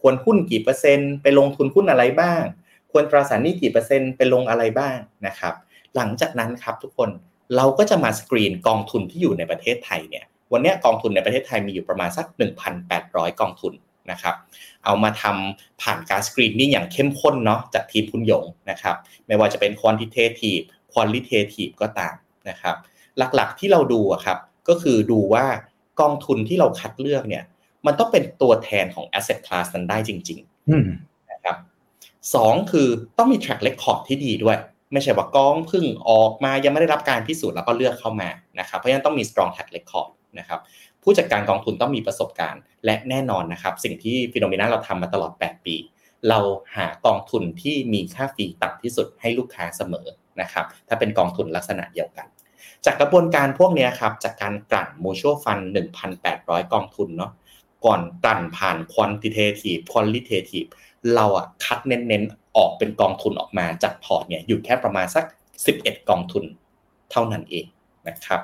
[0.00, 2.42] ควรหุ้นกี่เปอร์เซ็นต์ ไปลงทุนหุ้นอะไรบ้าง
[2.90, 4.96] ควรตราสารหนี้กี่เปอร์เซ็นต์ ไปลงอะไรบ้าง
[5.26, 5.54] นะครับ
[5.96, 7.10] หลังจากนั้นครับทุกคน
[7.56, 12.26] เราก็จะมาสกรีนกองทุนที่อยู่ในประเทศไทยเนี่ยวันเนี้ยกองทุนในประเทศไทยมีอยู่ประมาณสัก
[12.82, 13.72] 1,800 กองทุน
[14.10, 14.34] นะครับ
[14.84, 22.14] เอามาทำผ่านการสกรีนนิ่งอย่างเข้มข้นเนาะจากทีมคุณหยงนะครับไม่ว่าจะเป็น quantitative qualitative ก็ตาม
[22.48, 22.76] นะครับ
[23.18, 24.38] หลักๆที่เราดูอะครับ
[24.68, 25.44] ก็คือดูว่า
[26.00, 27.44] กองทุนที่เราคัดเลือกเนี่ย
[27.86, 31.56] มันต้องเป็นตัวแทนของ asset class นั้นได้จริงอืมๆนะครับ
[32.34, 32.88] สองคือ
[33.18, 34.58] ต้องมี track record ที่ดีด้วย
[34.92, 38.28] ไม่ใช่ว่ากองพึ่งออกมายังไม่ได้รับการพิสูจน์แล้วก็เลือกเข้ามา
[38.60, 40.60] นะครับเพราะฉะนั้นต้องมี strong track record นะครับ
[41.02, 45.76] ผู้จัดการกองทุนต้องมีประสบการณ์ และแน่นอนนะครับ สิ่งที่ฟิโนเมนาเราทำมาตลอด 8 ปี
[46.28, 46.38] เรา
[46.76, 50.06] หากองทุนที่มีค่าฟรีต่ำที่สุดให้ลูกค้าเสมอ
[50.40, 52.26] นะครับถ้าเป็นกองทุนลักษณะเดียวกัน
[52.84, 55.62] จากกระบวนการพวกนี้ครับจากการกลั่น mutual fund
[56.18, 57.32] 1,800 กองทุนเนาะ
[57.86, 60.68] ก่อนกลั่นผ่าน quantitative qualitative
[61.14, 65.24] เราอะคัดเน้นๆ ออกเป็นกองทุนออกมาจากพอร์ตเนี่ยอยู่แค่ประมาณสัก
[65.66, 66.44] 11 กองทุน
[67.10, 67.66] เท่านั้นเอง
[68.08, 68.40] นะครับ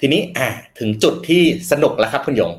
[0.00, 2.52] ทีนี้อ่าถึงจุดที่สนุกแล้วครับคุณหยง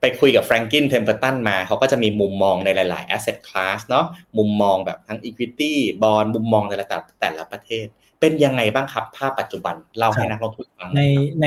[0.00, 4.06] ไปคุยกับแฟรงกินเทมเ e อร์ตันมา เขาก็จะมีมุมมองในหลาย ๆ asset class เนาะ
[4.38, 7.86] มุมมองแบบทั้ง equity bond มุมมองในแต่ละแต่ละประเทศ
[8.20, 11.02] เป็นยังไงบ้างครับ ภาพปัจจุบันเล่าให้นักลงทุนฟังใน
[11.42, 11.46] ใน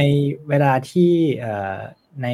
[0.50, 1.12] เวลาที่
[2.24, 2.28] ใน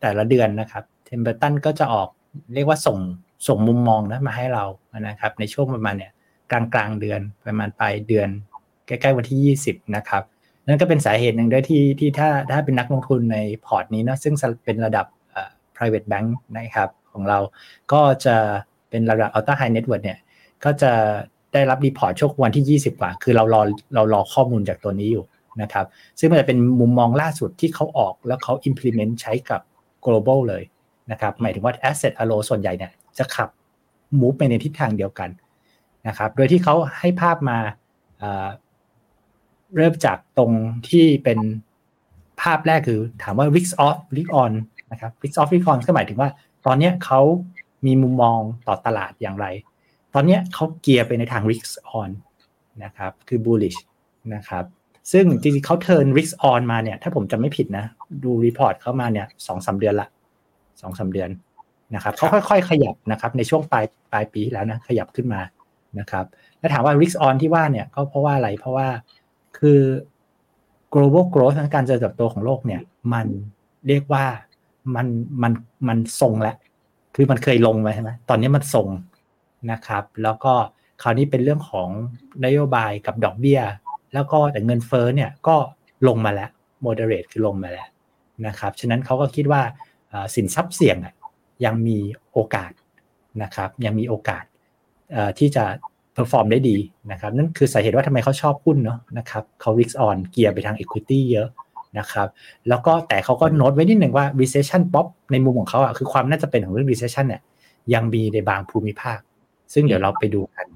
[0.00, 2.08] แต่ละเดือนนะครับเทมเ e อร์ตันก็จะออก
[2.54, 2.98] เรียกว่าส่ง
[3.48, 4.64] ส่งมุมมองนะมาให้เรา
[5.08, 6.12] นะครับ ในช่วงประมาณเนี่ย
[6.52, 8.28] กลางกลางเดือนประมาณปลายเดือน
[8.86, 10.22] ใกล้ๆวันที่ 20 นะครับ
[10.66, 15.06] นั่นก็เป็นสาเหตุหนึ่งด้วยที่ที่ถ้าถ้าเป็นนักลงทุนในพอร์ตนี้เนะซึ่งเป็นระดับ
[15.76, 17.38] private bank นะครับของเรา
[17.92, 18.36] ก็จะ
[18.90, 20.18] เป็นระดับ ultra high net worth เนี่ย
[20.64, 20.92] ก็จะ
[21.52, 23.62] ได้รับรีพอร์ตช่วงวันที่ 20 กว่า คือเรารอ
[23.94, 25.24] เรารอข้อมูลจากตัวนี้อยู่
[25.62, 25.86] นะครับ
[26.18, 29.60] ซึ่งมันจะเป็นมุมมองล่าสุดที่เขาออกแล้วเขา implement ใช้กับ
[30.06, 30.62] global เลย
[31.10, 33.48] นะครับ หมายถึงว่า asset allo ส่วนใหญ่เนี่ย จะขับ
[34.20, 35.30] move ไปในทิศทางเดียวกัน
[36.08, 37.58] นะครับ โดยที่เขาให้ภาพมา
[39.76, 40.52] เริ่มจากตรง
[40.88, 41.38] ที่เป็น
[42.40, 44.52] ภาพแรกคือถามว่า risk off risk on
[44.92, 46.30] นะครับ risk off risk on ก็หมายถึงว่า
[46.66, 47.20] ตอนนี้เขา
[47.86, 49.46] มีมุมมองต่อตลาดอย่างไร
[50.14, 51.70] ตอนนี้เขาเกียร์ไปในทาง risk
[52.00, 52.10] on
[52.84, 53.78] นะครับคือ bullish
[54.34, 54.64] นะครับ
[55.12, 57.84] ซึ่งจริงๆเขา turn risk on มาเนี่ย ถ้าผมจำไม่ผิดนะ
[58.24, 60.08] ดู report เข้ามาเนี่ยสองสาเดือนละ
[60.80, 61.30] สองสาเดือน
[61.94, 65.40] นะครับเขาค่อยๆ ขยับนะครับในช่วงปลายปลายปีแล้วนะขยับขึ้นมา
[65.98, 66.24] นะครับ
[66.58, 68.88] แล้วถามว่า risk on ที่ว่าเนี่ยก็เพราะว่าอะไรเพราะว่า
[69.58, 69.80] คือ
[70.94, 72.80] global growth การเจริญเติบโตของโลกเนี่ย
[73.12, 73.26] มัน
[73.88, 74.24] เรียกว่า
[74.94, 75.06] มัน
[75.42, 75.52] มัน
[75.88, 76.56] มันทรงแล้ว
[77.14, 78.88] คือมันเคยลงมาใช่ไหมตอนนี้มันทรง
[79.72, 80.52] นะครับ แล้วก็
[81.02, 81.88] คราวนี้เป็นเรื่องของ
[82.44, 83.60] นโยบายกับดอกเบี้ย
[84.14, 85.56] แล้วก็แต่เงินเฟ้อเนี่ยก็
[86.08, 86.50] ลงมาแล้ว
[86.86, 87.88] moderate คือลงมาแล้ว
[88.46, 89.62] นะครับ ฉะนั้นเขาก็คิดว่า
[90.34, 90.96] สินทรัพย์เสี่ยง
[91.64, 91.98] ยังมี
[92.32, 92.70] โอกาส
[93.42, 94.44] นะครับยังมีโอกาส
[95.38, 95.64] ที่จะ
[96.14, 96.76] perform ได้ดี
[97.12, 101.48] นะครับนั่นคือสาเหตุว่าทำไมเขาชอบหุ้นเนาะนะครับเขา risk on เกียร์ไปทาง equity เยอะ
[101.98, 102.28] นะครับ
[102.68, 107.42] แล้วก็แต่เขาก็โน้ตไว้นิดหนึ่งว่า recession ป๊อปในมุมของเขาอะคือความน่าจะเป็นของเรื่อง recession เนี่ย
[107.94, 109.18] ยังมีในบางภูมิภาค
[109.72, 110.66] ซึ่งเดี๋ยวเราไปดูกัน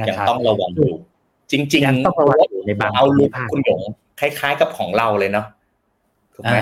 [0.00, 0.86] นะครับต้องระวังดู
[1.50, 3.80] จริงๆยังต้องระวังอยู่ในบางเอาภูลุมิกภาคคุณหยง
[4.20, 5.46] คคล้าย ๆ กับของเราเลยเนาะ
[6.34, 6.56] ถูกไหม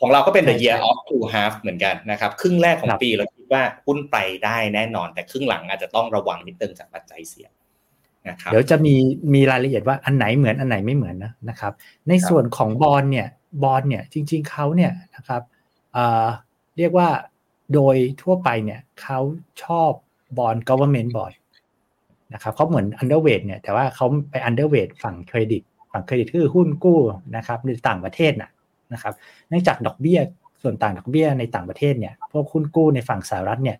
[0.00, 7.50] ของเราก็เป็น the year of two half เหมือนกันนะครับ ครึ่งแรกของปีเราคิดว่าหุ้นไปได้แน่นอน แต่ครึ่งหลังอาจจะต้องระวังนิดนึงจากปัจจัยเสี่ยง
[8.28, 8.94] นะครับเดี๋ยวจะมี
[9.34, 11.72] มีรายละเอียดว่าอันไหนเหมือนอันไหนไม่เหมือนนะนะครับ
[12.08, 13.28] ในส่วนของบอลเนี่ย
[13.62, 15.42] บอลเนี่ยจริง ๆเขาเนี่ยนะครับ
[16.78, 17.08] เรียกว่า
[17.74, 19.18] โดยทั่วไปเนี่ยเขา
[19.62, 19.90] ชอบ
[20.38, 21.32] บอล government บอล
[22.34, 27.00] นะครับเขาเหมือน underweight เนี่ยแต่ว่าเขาไป underweight ฝั่งเครดิต ฝั่งเครดิตคือหุ้นกู้
[27.36, 28.50] นะครับในต่างประเทศน่ะ
[28.92, 29.14] นะครับ
[29.48, 30.18] เนื่องจากดอกเบี้ย
[30.62, 33.76] ส่วนต่างดอกเบี้ยในต่างประเทศเนี่ยพวกหุ้นกู้ในฝั่งสหรัฐเนี่ย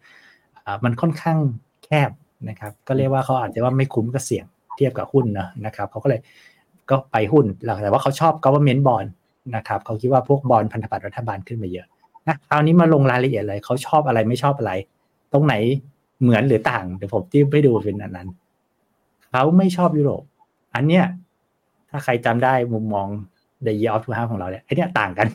[0.85, 1.38] มันค่อนข้าง
[1.85, 2.11] แคบ
[2.49, 4.45] นะครับก็เรียกว่าเขาอาจจะว่าไม่คุ้มกับเสี่ยง
[4.77, 6.21] เทียบกับหุ้นนะนะครับเขาก็เลย
[6.90, 7.47] ก็ไปหุ้น
[7.83, 9.09] แต่ว่าเขาชอบ government bond
[9.57, 11.87] นะครับเขาคิดว่าพวกบอลพันธบัตรรัฐบาลขึ้นมาเยอะ
[12.29, 14.73] นะคราวนี้มาลงรายละเอียดเลยเขาชอบอะไรไม่ชอบอะไร
[15.33, 15.55] ตรงไหน
[16.23, 18.29] เหมือนหรือต่างเดี๋ยวผมจิ้มให้ดูเป็นอันนั้น
[19.31, 20.23] เขาไม่ชอบยุโรป
[20.75, 21.05] อันเนี้ย
[21.90, 23.09] ถ้าใครจำได้มุมมอง
[23.66, 25.29] The Year of Two Half ของเราเนี่ยไอเนี้ยต่างกัน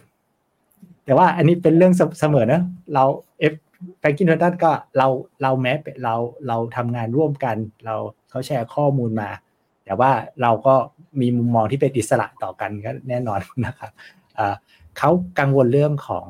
[1.05, 2.61] แต่ว่าอันนี้เป็นเรื่องเสมอนะ
[2.93, 3.03] เรา
[3.39, 3.53] เอฟ
[3.99, 5.07] แฟงกินทันก็เรา
[5.41, 6.15] เราแม้เรา
[6.47, 7.95] เราทำงานร่วมกัน เรา
[8.29, 9.29] เขาแชร์ข้อมูลมา
[9.85, 10.75] แต่ว่าเราก็
[11.21, 13.91] มีมุมมองที่เป็นอิสระต่อกันก็แน่นอนนะครับ
[14.97, 16.25] เขากังวลเรื่องของ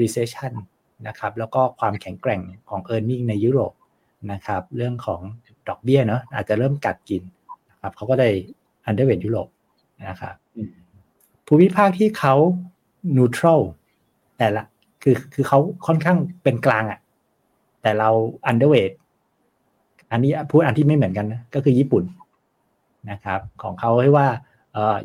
[0.00, 0.52] recession
[1.08, 3.72] นะครับแล้วก็ความแข็งแกร่งของ e a r n i n g ในยุโรป
[4.32, 5.20] นะครับเรื่องของ
[5.68, 7.22] ดอกเบี้ยเนาะอาจจะเริ่มกัดกิน
[7.70, 8.28] นะครับเขาก็ได้
[8.88, 9.48] underweight ยุโรป
[10.08, 10.34] นะครับ
[11.46, 12.34] ภูมิภาคที่เขา
[13.16, 13.60] neutral
[14.38, 14.62] แต่ละ
[15.02, 16.98] คือคือเขาค่อนข้างเป็นกลางอะ่ะ
[17.82, 18.10] แต่เรา
[18.50, 18.92] underweight
[20.10, 22.04] อันนี้พูดอันที่ไม่เหมือนกันนะก็คือญี่ปุ่น
[23.10, 24.26] นะครับ ของเขาให้ว่า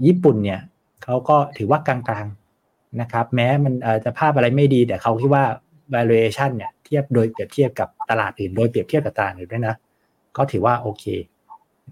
[0.05, 0.59] ญี่ปุ่นเนี่ย
[1.03, 3.73] เขาก็ถือว่ากลางๆนะครับ แม้มัน
[4.03, 5.45] จะภาพอะไรไม่ดี แต่เขาคิดว่า
[5.93, 9.75] valuation เนี่ยเทียบโดยเปรียบเทียบกับตลาดอื่น โดยเปรียบเทียบกับตลาดอื่นด้วยนะ
[10.37, 11.05] ก็ถือว่าโอเค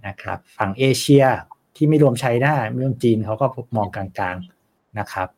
[0.08, 1.26] นะครับ ฝั่งเอเชีย
[1.76, 3.46] ที่ไม่รวมไชน่าไม่รวมจีนเขาก็
[3.78, 5.30] มองกลางๆนะครับ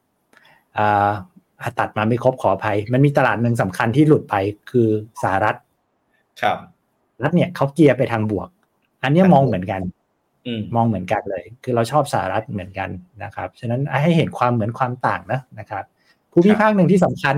[1.80, 4.36] ตัดมาไม่ครบขออภัย มันมีตลาดหนึ่งสำคัญที่หลุดไป
[4.72, 4.88] คือ
[5.22, 5.58] สหรัฐ
[6.42, 6.58] ครับ
[7.24, 8.50] รัฐเนี่ยเขาเกียร์ไปทางบวก
[9.04, 9.82] อันนี้มองเหมือนกัน
[10.60, 12.90] มมองเหมือนกันเลย คือเราชอบสหรัฐเหมือนกัน
[13.24, 15.84] นะครับ ฉะนั้นให้เห็นความเหมือนความต่างนะนะครับ
[16.32, 17.36] ภูมิภาคหนึ่งที่สำคัญ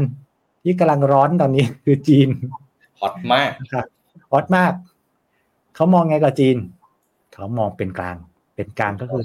[0.63, 2.29] ที่กำลังร้อนตอนนี้คือจีน
[2.99, 3.85] ฮอตมากครับ
[4.31, 4.73] ฮอตมาก
[5.75, 6.57] เขามองไงกับจีน
[7.33, 8.17] เขามองเป็นกลาง
[8.59, 9.23] เป็นกลางก็คือ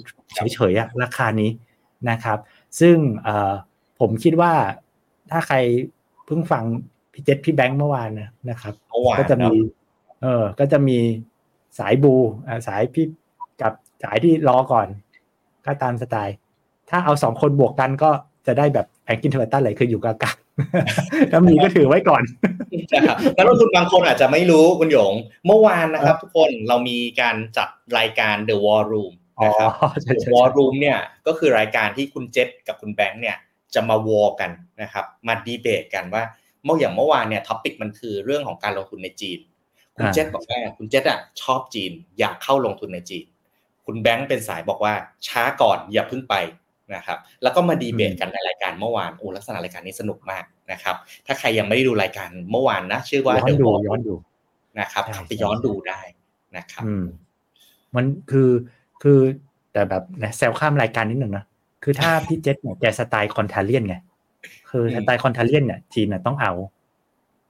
[0.54, 1.50] เฉยๆอะราคานี้
[2.10, 2.38] นะครับ
[2.80, 2.96] ซึ่ง
[4.00, 4.52] ผมคิดว่า
[5.30, 5.56] ถ้าใคร
[6.26, 6.64] เพิ่งฟัง
[7.12, 8.74] พี่เจษพี่แบงค์เมื่อวานนะนะครับ
[9.18, 9.54] ก็จะมี
[10.22, 10.98] เออก็จะมี
[11.78, 12.14] สายบู
[12.66, 13.06] สายพี่
[13.62, 14.88] กับสายที่รอก่อน
[15.66, 16.36] ก็ตามสไตล์
[16.90, 18.10] ถ้าเอาสองคนบวกกันก็
[18.46, 22.22] จะได้แบบ Franklin Templeton เลยคืออยู่กลางๆถ้ามีก็ถือไว้ก่อน
[22.94, 25.12] นะครับแล้วลงทุนบางคนอาจจะไม่รู้คุณหยง
[25.46, 27.68] เมื่อวานนะครับทุกคนเรามีการจัด
[27.98, 29.70] รายการ The War Room นะครับ
[30.08, 33.36] The War Room เนี่ยก็คือรายการที่คุณเจษกับคุณแบงค์เนี่ย
[33.74, 34.50] จะมาวอกัน
[34.82, 36.22] นะครับมาดีเบตกันว่า
[36.64, 39.38] เมื่ออย่างเมื่อวานเนี่ย topic มันคือเรื่องของการลงทุนในจีน
[39.96, 43.24] คุณเจษบอกว่าคุณเจษอะชอบจีน อยากเข้าลงทุนในจีน
[43.86, 44.94] คุณแบงค์เป็นสายบอกว่า
[45.26, 46.34] ช้าก่อนอย่าเพิ่งไป
[46.94, 54.14] นะครับแล้วก็มาดีเบตกันในรายการเมื่อวานโอ้ลักษณะรายการนี้สนุกมากนะครับถ้าใครยังไม่ได้ดูรายการเมื่อวานนะชื่อว่าย้อนดูย้อนดู
[54.80, 56.00] นะครับไปย้อนดูได้
[56.56, 57.04] นะครับอืม
[57.96, 58.50] มันคือ
[59.06, 59.20] คือ
[59.72, 61.44] แต่แบบนะแซวข้ามรายการนิดหนึ่งนะ
[61.82, 63.96] คือถ้าพี่เจษเนี่ยแกสไตล์คอนทาเลียนไง
[64.70, 66.52] คือสไตล์คอนทาเลียนเนี่ยจีนน่ะต้องเอา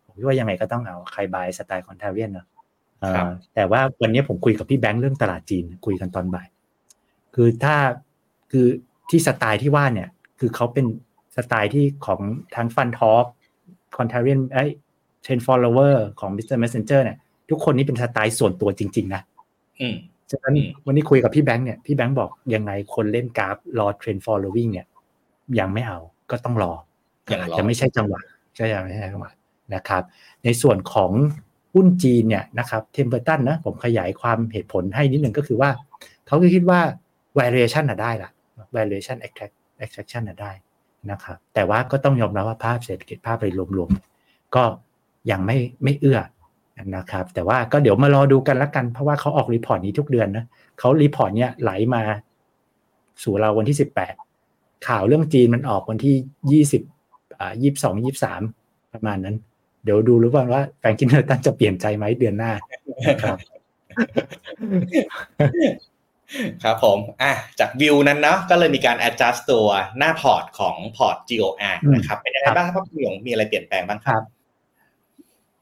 [0.04, 2.46] ผมว่ายังไงก็ต้องเอาใครบายสไตล์ contrarian เนาะ
[3.00, 6.46] เอ่อแต่ว่าวันนี้ผมคุยกับพี่แบงค์เรื่องตลาดจีนคุยกันตอนบ่าย
[7.34, 7.76] คือถ้า
[8.50, 8.66] คือ
[9.10, 10.86] ที่สไตล์ที่ว่าเนี่ย คือเขาเป็น
[11.36, 12.20] สไตล์ที่ของ
[12.54, 13.26] ทางฟันทอ l k
[13.96, 14.64] คอนทาเลียนไอ้
[15.22, 16.56] เทรนฟอลโลเวอร์ของ Mr.
[16.62, 17.16] Messenger เนี่ย
[17.50, 19.22] ทุกคนนี่เป็นสไตล์ส่วนตัวจริง ๆ นะ
[19.80, 19.96] อืม
[20.34, 24.86] ฉะนั้นอืมวันนี้คุยกับพี่แบงค์เนี่ยพี่แบงค์บอกยังไงคนเล่นกราฟรอเทรน following เนี่ย
[25.58, 25.98] ยังไม่เอา
[26.30, 26.72] ก็ต้องรอ
[27.32, 28.20] ยังรออาจจะไม่ใช่จังหวะ
[28.56, 29.32] ใช่ยังไม่ใช่จังหวะ
[29.74, 30.02] นะครับ
[30.44, 31.10] ในส่วนของ
[31.74, 35.70] หุ้นจีนเนี่ยนะครับเทมเ r อร์ตันนะผมขยายความเหตุผลให้นิดหนึ่งก็คือว่า
[36.26, 36.80] เขาคือคิดว่า
[37.38, 38.30] valuation น่ะได้ละ
[38.76, 40.52] valuation attract attraction น่ะได้
[41.10, 44.64] นะครับแต่ว่าก็ต้องยอมรับว่าภาพเศรษฐกิจภาพโดยรวมๆก็
[45.30, 46.18] ยังไม่ไม่เอื้อ
[46.96, 50.44] นะครับ แต่ว่าก็เดี๋ยวมารอดูกันละกัน เพราะว่าเขาออก report นี้ทุกเดือนนะ
[50.78, 52.02] เขา report เนี้ยไหลมา
[53.22, 54.14] สู่เราวันที่สิบแปด
[54.88, 56.14] ข่าวเรื่องจีนมันออกวันที่
[56.52, 56.82] ยี่สิบ
[57.40, 58.42] อ่ายี่สิบสองยี่สาม
[58.92, 59.36] ประมาณนั้น
[59.84, 62.52] เดี๋ยวดูรู้ว่าว่า Franklin Templeton จะเปลี่ยนใจไหมเดือนหน้า
[63.08, 63.38] นะครับ
[66.62, 74.22] ครับผม อะ จากวิวนั้นเนาะ ก็เลยมีการ adjust ตัวหน้าพอร์ตของพอร์ต GOR อืมนะครับ เป็นยังไงบ้างครับพี่หยงมีอะไรเปลี่ยนแปลงบ้างครับ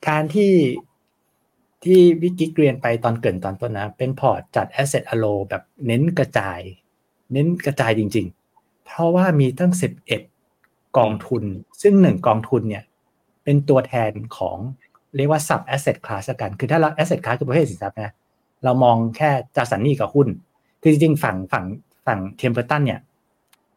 [0.08, 0.52] การที่
[1.84, 6.60] ที่วิกิกเรียนไปตอนเกินตอนต้นนะ เป็นพอร์ตจัด asset allo แบบเน้นกระจาย
[7.32, 9.72] เน้นกระจายจริง ๆ เพราะว่ามีตั้ง
[10.36, 11.42] 11 กองทุน
[11.82, 12.84] ซึ่งหนึ่งกองทุนเนี่ย
[13.44, 14.58] เป็นตัวแทนของ
[15.16, 18.12] เรียกว่า sub asset class กัน คือถ้าเรา asset class คือประเภทสินทรัพย์นะ
[18.64, 20.28] เรามองแค่ตราสารหนี้กับหุ้น
[20.82, 21.64] คือจริงๆ ฝั่งฝั่ง
[22.06, 23.00] ฝั่ง Templeton เนี่ย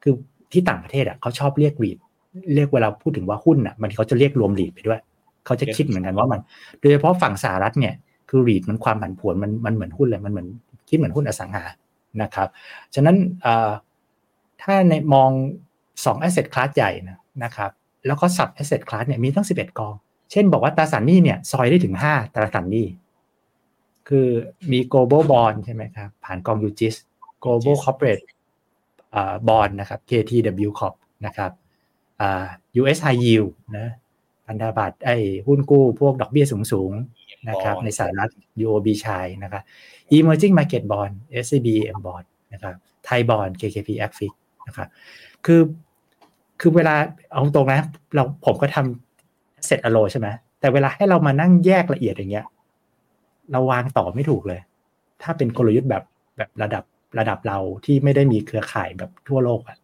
[0.04, 0.14] คือ
[0.52, 1.98] ที่ต่างประเทศอะเขาชอบเรียก REIT
[2.56, 5.00] เรียกเวลาพูดถึงว่าหุ้นอะ มันเขาจะเรียกรวม REIT ไปด้วย
[5.46, 6.40] เขาจะคิดเหมือนกันว่ามัน
[6.80, 7.94] โดยเฉพาะฝั่งสหรัฐเนี่ย
[8.30, 10.48] คือรีดมันความผันผวนมันมันเหมือนหุ้นเลยมันเหมือน
[10.90, 11.64] คิดเหมือนหุ้นอสังหา
[12.22, 12.48] นะครับ
[12.96, 13.72] ฉะนั้นเอ่อ
[14.62, 15.32] ถ้าในมอง
[16.06, 17.72] สอง asset class ใหญ่นะนะครับ
[18.06, 19.96] แล้วก็ sub asset class เนี่ยมีตั้ง 11 กอง
[20.32, 22.86] เช่นบอกว่าตราสารหนี้เนี่ยซอยได้ถึง 5ตราสารหนี้
[24.08, 24.28] คือ
[24.72, 26.96] มี global bond ใช่ไหมครับผ่านกอง UGIS
[27.44, 28.24] global corporate
[29.16, 31.52] อ่า bond นะครับ KTW Corp นะครับ
[32.22, 32.46] อ่า
[32.82, 33.88] US high yield นะ
[34.48, 38.30] พันธบัตรไอ้หุ้นกู้พวกดอกเบี้ยสูงๆนะครับ Bond ในสหรัฐ
[38.66, 39.64] UOB ชายนะครับ
[40.16, 44.32] emerging market bond SCB M bond นะครับไทย bond KKP AFIC
[44.68, 44.88] นะครับ
[45.46, 45.62] คือ
[46.60, 46.96] คือเวลา
[47.32, 50.28] เอาตรงนะเราผมก็ทำเสร็จอโลใช่ไหม
[50.60, 52.46] แต่เวลาให้เรามานั่งแยกละเอียดอย่างเงี้ย
[53.52, 54.60] เราวางต่อไม่ถูกเลย
[55.22, 56.04] ถ้าเป็นกลยุทธ์แบบ
[56.38, 56.84] แบบระดับ
[57.20, 59.78] ระดับเราที่ไม่ได้มีเครือข่ายแบบทั่วโลกอะ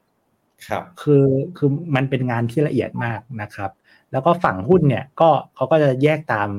[0.67, 1.25] ครับ คือ
[1.57, 3.71] คือมันเป็นงานที่ละเอียดมากนะครับ
[4.11, 6.49] แล้วก็ฝั่งหุ้นเนี่ยก็เขาก็จะแยกตาม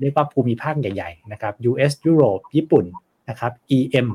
[0.00, 2.84] เรียกว่าภูมิภาคใหญ่ๆนะครับ US ยุโรปญี่ปุ่น
[3.28, 4.08] นะครับ EM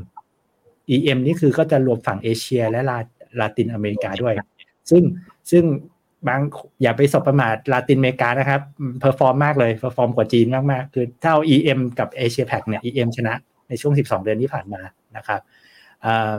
[0.95, 2.97] EM นี่คือก็จะรวมฝั่งเอเชียและลา
[3.39, 4.33] ลาตินอเมริกาด้วย
[4.89, 5.03] ซึ่ง
[5.51, 5.63] ซึ่ง
[6.27, 6.41] บาง
[6.81, 8.61] อย่าไปสบประมาทลาตินอเมริกานะครับ
[8.99, 13.33] perform มากเลย perform กว่าจีนมากๆ คือเท่า EM กับเอเชีย Pac เนี่ย EM ชนะ
[13.69, 14.81] ในช่วง 12 เดือนที่ผ่านมา
[15.17, 15.41] นะครับ
[16.05, 16.35] อ่า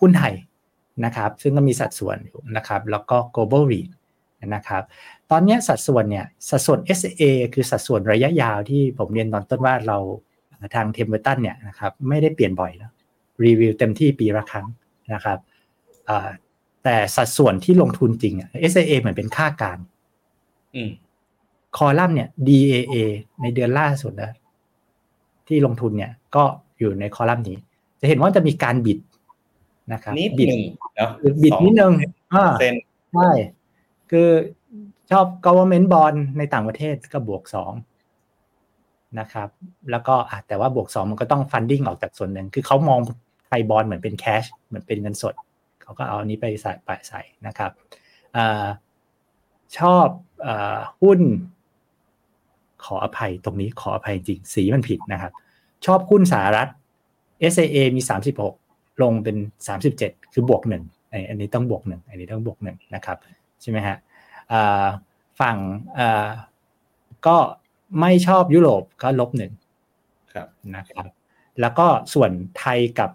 [0.00, 0.34] หุ้นไทย
[1.04, 3.88] นะครับ ซึ่งก็มีสัดส่วนอยู่นะครับ แล้วก็ global REIT
[4.54, 4.82] นะครับ
[5.30, 7.22] ตอนเนี้ยสัดส่วนเนี่ยสัดส่วน SA
[7.54, 9.98] คือสัดส่วนระยะยาวที่ผมเรียนตอนต้นว่าเรา
[10.74, 12.90] ทางเทมเ r อร์ตันเนี่ยนะครับไม่ได้เปลี่ยนบ่อยนะ
[13.44, 14.66] รีวิวเต็มที่ปีละครั้ง
[15.14, 15.38] นะครับ
[16.08, 16.28] อ่า
[16.84, 19.78] แต่สัดส่วนที่ลงทุนจริงอะ SAA เหมือนเป็นค่ากลาง
[20.74, 20.90] อืม
[21.76, 22.94] คอลัมน์เนี่ย DAA
[23.42, 24.32] ในเดือนล่าสุดนะ
[25.48, 26.44] ที่ลงทุนเนี่ยก็
[26.78, 27.58] อยู่ในคอลัมน์นี้
[28.00, 28.98] จะเห็นว่าจะมีการบิด
[29.92, 30.62] นะครับนิดบิดหนึ่ง
[30.96, 31.10] เนาะ
[31.42, 31.92] บิดนิดนึง
[32.34, 32.74] อ่าเซน
[33.14, 33.30] ใช่
[34.12, 34.28] คือ
[35.10, 37.72] ชอบ government bond ในต่างประเทศก็บวกสอง
[39.20, 39.48] นะครับ
[39.90, 43.00] แล้วก็อะแต่ว่าบวกสองมันก็ต้อง funding ออกจากส่วนหนึ่ง คือเขามอง
[43.46, 45.34] ไทยบอลเหมือนเป็น cash เหมือนเป็นเงินสด
[45.82, 47.70] เขาก็เอาอันนี้ไปใส่ไปใส่นะครับ
[48.36, 48.38] อ
[49.78, 50.06] ชอบ
[50.46, 50.48] อ
[51.02, 51.20] หุ้น
[52.84, 55.32] ขออภัยตรงนี้ขออภัยจริง สีมันผิดนะครับ
[55.86, 56.68] ชอบหุ้นสหรัฐ
[57.52, 58.02] SAA มี
[58.50, 59.36] 36 ลงเป็น
[59.84, 63.18] 37 คือบวกหนึ่งไออันนี้ต้องบวกหนึ่งอันนี้ต้องบวกหนึ่งนะครับ
[63.62, 63.96] ใช่ไหมฮะ
[64.52, 64.86] อ่า
[65.40, 65.56] ฝั่ง
[65.98, 66.28] อ่า
[67.26, 67.36] ก็
[68.00, 69.52] ไม่ชอบยุโรปก็ลบหนึ่ง
[70.32, 71.06] ครับนะครับ
[71.60, 73.10] แล้วก็ส่วนไทยกับ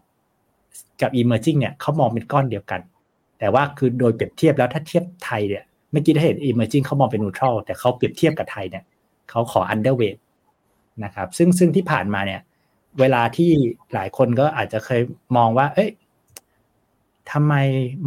[1.01, 2.81] กับ emerging เนี่ยเขามองเป็นก้อนเดียวกัน
[3.39, 8.83] แต่ว่าคือโดยเปรียบเทียบแล้วถ้าเทียบไทยเนี่ยเมื่อกี้ถ้าเห็น emerging เขามองเป็น neutral แต่เขาเปรียบเทียบกับไทยเนี่ย
[9.29, 10.19] เขาขอ underweight
[11.03, 12.41] นะครับ ซึ่งซึ่งที่ผ่านมาเนี่ย
[12.99, 13.51] เวลาที่
[13.93, 15.01] หลายคนก็อาจจะเคย
[15.37, 15.89] มองว่า เอ้ย
[17.31, 17.53] ทำไม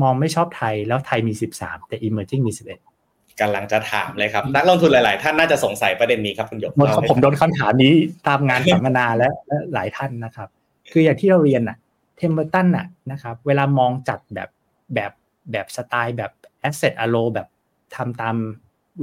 [0.02, 7.94] มองไม่ชอบไทยแล้วไทยมี 13 แต่ emerging มี 11กำลังจะถามเลยครับ นักลงทุนหลาย ๆ ท่านน่าจะสงสัยประเด็นนี้ครับคุณหยกโดนผมโดนคำถามนี้
[8.28, 10.48] ตามงานสัมมนาและและหลายท่านนะครับ
[10.92, 11.76] คืออย่างที่เราเรียนอะ
[12.16, 14.48] เทมเ r อร์ตันอะนะครับ เวลามองจัดแบบ
[14.94, 15.12] แบบ
[15.52, 16.30] แบบสไตล์แบบ
[16.68, 17.48] asset allo แบบ
[17.96, 18.36] ทำตาม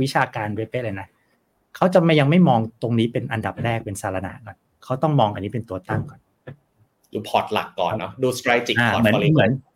[0.01, 1.08] วิชาการเป๊ะๆเลยนะ
[1.75, 6.19] เขาจะไม่ยังไม่มองตรงนี้เป็นอันดับแรกเป็นสรณะก่อนเขาต้องมองอันนี้เป็นตัวตั้งก่อน
[7.13, 9.66] ดูพอร์ตหลักก่อนเนาะดู strategic อ่าพอร์ตเหมือนโฟลิโอ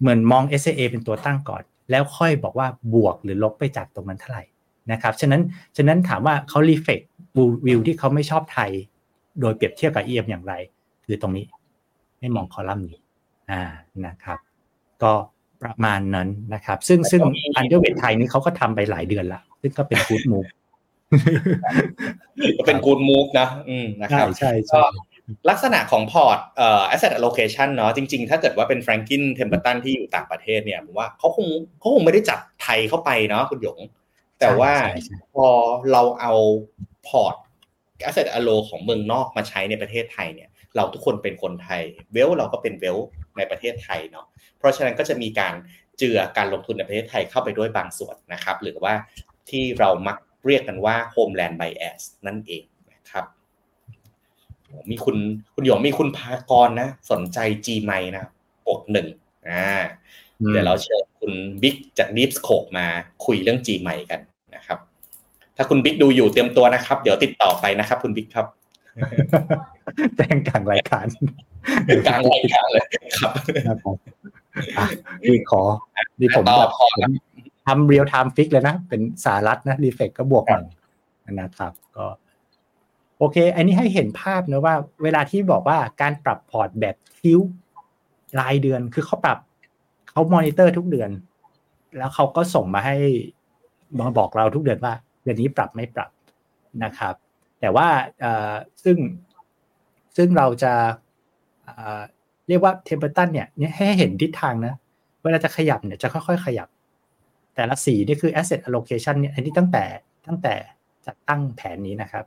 [0.00, 4.44] เหมือนเหมือนมอง SA เป็นตัวตั้งก่อน แล้วค่อยบอกว่าบวกหรือลบไปจากตรงนั้นเท่าไหร่
[4.92, 5.42] นะครับฉะนั้น
[5.76, 7.00] ฉะนั้นถามว่าเขา reflect
[7.66, 8.70] view ที่เขาไม่ชอบไทย
[9.40, 10.54] โดยเปรียบเทียบกับ EM อย่างไร
[11.04, 11.44] คือตรงนี้
[12.20, 12.98] ไม่มองคอลัมน์นี้
[13.50, 13.62] อ่า
[14.06, 14.38] นะครับ
[15.02, 15.12] ก็
[15.62, 17.22] ประมาณนั้นนะครับ ซึ่งซึ่ง
[17.56, 20.46] underweight ไทยนี่เขาก็ทำไปหลายเดือนละซึ่งก็เป็น good move
[22.58, 25.15] ก็เป็น good move นะ อืมนะครับใช่ใช่ก็ใช่
[25.48, 31.46] ลักษณะของพอร์ตเอ่อ asset allocation เนาะจริง ๆ ถ้าเกิดว่าเป็น Franklin Templeton ที่อยู่ต่างประเทศเนี่ยผมว่าเขาคง
[31.80, 33.78] เขาคงไม่ได้จับไทยเข้าไปเนาะคุณหยง
[34.40, 35.48] แต่ว่าใช่ใช่พอ
[35.92, 36.32] เราเอา
[37.08, 37.34] พอร์ต
[38.08, 42.98] asset allo ของเมืองนอกมาใช้ในประเทศไทยเนี่ย เราทุกคนเป็นคนไทย เวลเราก็เป็นเวล
[43.36, 44.26] ในประเทศไทยเนาะ
[44.58, 45.54] เพราะฉะนั้นก็จะมีการ
[45.98, 48.94] เจือการลงทุนในประเทศไทยเข้าไปด้วยบางส่วนนะครับ หรือว่า
[49.50, 52.75] ที่เรามักเรียกกันว่า homeland bias นั่นเองนะครับโอ้
[54.90, 55.16] มีคุณ
[55.54, 58.24] คุณหยงมีคุณพากรนะ สนใจ G ไมนะ
[58.66, 59.06] ปกหนึ่ง
[59.48, 59.68] อ่า
[60.52, 62.86] เดี๋ยวเราเชิญคุณบิ๊กจาก Deep Scope มา
[63.24, 64.20] คุยเรื่อง G ใหม่กัน
[64.54, 64.78] นะครับ
[65.56, 68.46] ถ้าคุณบิ๊กดูอยู่เตรียมตัวนะครับ เดี๋ยวติดต่อไปนะครับ คุณบิ๊กครับ
[70.16, 71.06] แจ้งกลางรายการ
[72.06, 72.84] กลางรายการเลย
[73.18, 73.76] ครับนะครับ
[74.78, 74.86] อะ
[75.28, 75.62] นี่ขอ
[76.20, 77.12] นี่ผมต่อแบบพอผม
[77.66, 80.68] ทำเรียลไทม์ฟิกเลยนะ เป็นสารัฐนะรีเฟกก็บวกหนึ่ง
[81.40, 82.06] นะครับ ก็
[83.18, 87.40] โอเค อันนี้ให้เห็นภาพนะว่า เวลาที่บอกว่าการปรับพอร์ตแบบคิว
[88.40, 89.38] รายเดือนคือเขาปรับ
[90.10, 91.10] เขามอนิเตอร์ทุกเดือน
[91.96, 92.96] แล้วเขาก็ส่งมาให้
[93.98, 96.10] มาบอกเราทุกเดือนว่า เดือนนี้ปรับไม่ปรับ
[96.84, 97.14] นะครับ
[97.60, 97.88] แต่ว่า
[98.84, 98.96] ซึ่ง
[100.16, 100.72] ซึ่งเราจะ
[102.48, 104.74] เรียกว่าเทมเ r อร์ตันเนี่ยให้เห็นทิศทางนะ
[105.22, 106.68] เวลาจะขยับเนี่ยจะค่อยๆ ขยับ
[107.54, 109.84] แต่ละสีนี่คือ asset allocation เนี่ยอันนี้ตั้งแต่
[110.26, 110.54] ตั้งแต่
[111.06, 112.24] จัดตั้งแผนนี้นะครับ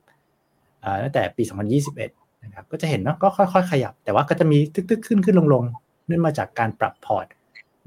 [1.04, 1.44] ตั้งแต่ปี
[1.88, 7.26] 2021 นะครับ ก็จะเห็นเนาะก็ค่อยๆ ขยับ แต่ว่าก็จะมีตึกๆ ขึ้นขึ้นลงๆเนื่องมาจากการปรับพอร์ต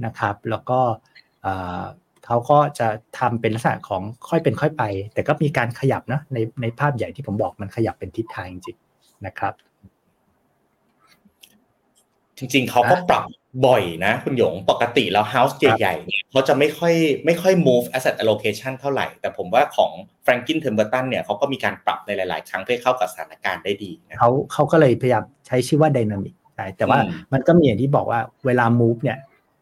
[0.05, 0.81] นะครับ แล้วก็
[2.27, 4.83] เขาก็จะทำเป็นลักษณะของค่อยเป็นค่อยไป
[5.15, 9.55] แต่ก็มีการขยับนะในในภาพใหญ่ที่ผมบอกมันขยับเป็นทิศทางจริงๆนะครับ
[12.39, 13.29] จริง ๆเขาก็ปรับ
[13.67, 16.95] บ่อยนะคุณหยงปกติแล้ว house ใหญ่ๆเนี่ยเขาจะไม่ค่อย
[17.27, 19.91] ไม่ค่อย move asset allocation เท่าไหร่ แต่ผมว่าของ
[20.25, 29.19] Franklin Templeton เนี่ยเขาก็มีการปรับในหลาย ๆ ครั้งเพื่อเข้ากับสถานการณ์ได้ดีนะเขาเขาก็เลยพยายามใช้ชื่อว่า dynamic ใช่แต่ว่าอืมมันก็มีอย่างที่บอกว่าเวลา move เนี่ย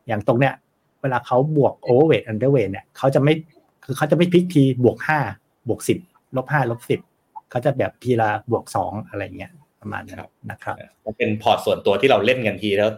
[0.09, 0.55] อย่างตรงเนี้ย
[1.03, 3.35] เวลาเขาบวก overweight underweight เนี่ยเขาจะไม่
[3.85, 5.18] คือเขาจะไม่พลิกทีบวกห้า
[5.68, 5.98] บวกสิบ
[6.37, 7.00] ลบห้าลบสิบ
[7.50, 10.18] เขาจะแบบทีละบวกสองอะไรเงี้ยประมาณนั้น
[10.50, 12.90] นะครับมันเป็นพอร์ตส่วนตัวที่เราเล่นกันทีแล้ว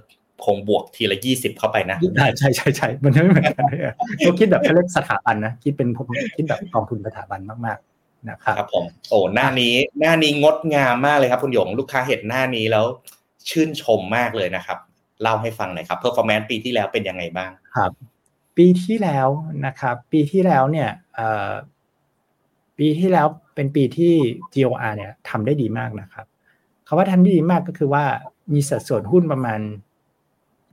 [0.44, 12.85] คงบวกทีละยี่สิบเข้าไปนะใช่ใช่ใช่ใช่มันไม่เหมือนกันเลยอะเขาคิดแบบเขาเรียกสถาบันนะคิดเป็นผมคิดแบบกองทุนสถาบันมากๆนะครับครับผมโอ้หน้านี้หน้านี้งดงามมากเลยครับ คุณหยงลูกค้าเห็นหน้านี้แล้ว
[13.50, 14.78] ชื่นชมมากเลยนะครับ
[15.22, 17.90] เล่าให้ฟังหน่อยครับ performance ปีที่แล้วเป็นยังไงบ้างครับ
[18.57, 19.28] ปีที่แล้ว
[19.66, 21.50] นะครับ ปีที่แล้วเนี่ยเอ่อ
[22.78, 24.12] ปีที่แล้วเป็นปีที่
[24.55, 26.26] GOR เนี่ยทำได้ดีมากนะครับ
[26.87, 28.05] คำว่าทำได้ดีมากก็คือว่า
[28.52, 29.61] มีสัดส่วนหุ้นประมาณ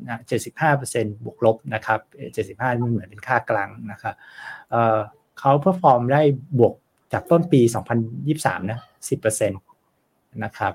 [0.07, 0.19] นะ
[0.67, 1.99] 75%บวกลบนะครับ
[2.55, 4.15] 75มันเหมือนเป็นค่ากลางนะครับ
[4.71, 4.97] เอ่อ
[5.39, 6.21] เขา perform ได้
[6.59, 6.73] บวก
[7.13, 7.61] จากต้นปี
[8.15, 8.79] 2023 นะ
[9.19, 9.49] 10%
[10.43, 10.73] นะครับ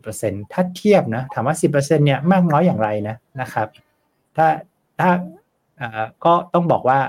[0.00, 3.68] 10%ถ้าเทียบนะถามว่า 10%เนี่ยมากน้อยอย่างไรนะนะครับ
[4.36, 4.46] ถ้า
[5.00, 5.10] ถ้า
[5.76, 7.00] เอ่อก็ต้องบอกว่า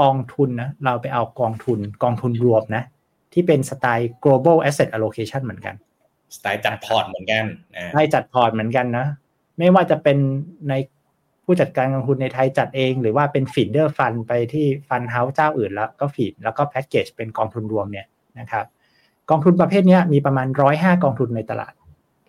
[0.00, 2.84] กองทุนนะเราไปเอากองทุนกองทุนรวมนะ
[3.32, 5.74] ที่เป็นสไตล์ global asset allocation เหมือนกัน
[6.36, 7.44] สไตล์จัดพอร์ตเหมือนกัน
[7.76, 9.06] อ่าให้จัดพอร์ตเหมือนกันนะ
[9.58, 10.18] ไม่ว่าจะเป็น
[10.68, 10.74] ใน
[11.44, 18.06] ผู้จัดการกองทุนในไทยจัดเอง หรือว่าเป็น feeder fund ไปที่ fund house เจ้าอื่นแล้วก็ feed แล้วก็แพ็กเกจเป็นกองทุนรวมเนี่ย
[18.38, 18.66] นะครับ
[19.30, 21.72] กองทุนประเภทเนี้ยมีประมาณร้อยห้ากองทุนในตลาด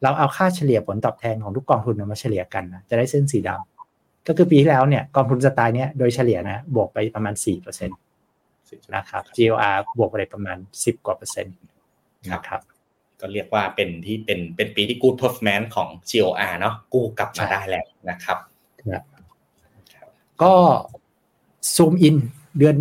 [0.04, 11.56] เราเอาค่าเฉลี่ยผลตอบแทนของทุกกองทุนมาเฉลี่ยกันนะจะได้เส้นสีดำก็คือปีที่แล้วเนี่ยกองทุนสไตล์เนี้ยโดยเฉลี่ยนะบวกไปประมาณ4%นะครับ GOR บวกไปประมาณ10กว่าเปอร์เซ็นต์
[12.34, 12.62] นะครับ
[13.26, 18.38] ก็เรียกว่าเป็นที่เป็นเป็นปีที่ good performance ของ GOR เนาะกู้กลับมาได้แล้วนะครับ
[20.42, 20.54] ก็
[21.76, 22.16] ซูมอิน
[22.58, 22.76] เดือน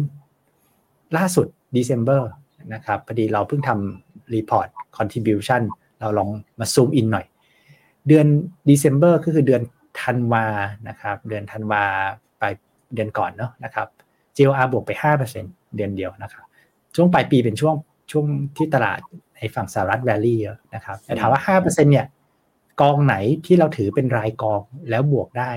[1.16, 2.22] ล่าสุด December
[2.74, 4.68] นะครับพอดีเราเพิ่งทำ report
[4.98, 5.62] contribution
[6.00, 6.28] เราลอง
[6.60, 7.26] มาซูมอินหน่อย
[8.08, 8.26] เดือน
[8.70, 9.62] December ก็คือเดือน
[10.00, 10.46] ธันวา
[10.88, 11.84] นะครับ เดือนธันวา
[12.38, 12.44] ไป
[12.94, 13.86] เดือนก่อนเนาะนะครับ
[14.36, 14.90] GLR บวกไป
[15.34, 16.44] 5%เดือนเดียวนะครับ
[16.94, 17.74] ช่วงปลายปีเป็นช่วง
[18.10, 18.26] ช่วง
[18.56, 19.00] ที่ตลาด
[19.36, 22.06] ในฝั่งสหรัฐแวลลี่เยอะนะครับแต่ถามว่า 5%เนี่ย
[22.80, 25.50] กองไหนที่เราถือเป็นรายกองแล้วบวกได้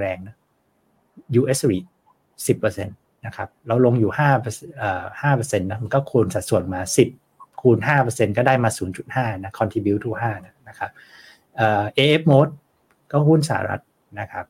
[0.00, 0.36] แรงๆนะ
[1.40, 1.84] US REIT
[2.46, 5.04] 10%นะครับ เราลงอยู่5เอ่อ
[5.40, 6.80] 5%นะมันก็คูณสัดส่วนมา
[7.20, 7.78] 10 คูณ
[8.08, 8.70] 5%ก็ได้มา
[9.06, 10.90] 0.5 นะ contribute to 5นะครับ
[11.56, 12.52] เอ่อ AF mode
[13.10, 13.82] ก็หุ้นสหรัฐ
[14.20, 14.44] นะครับ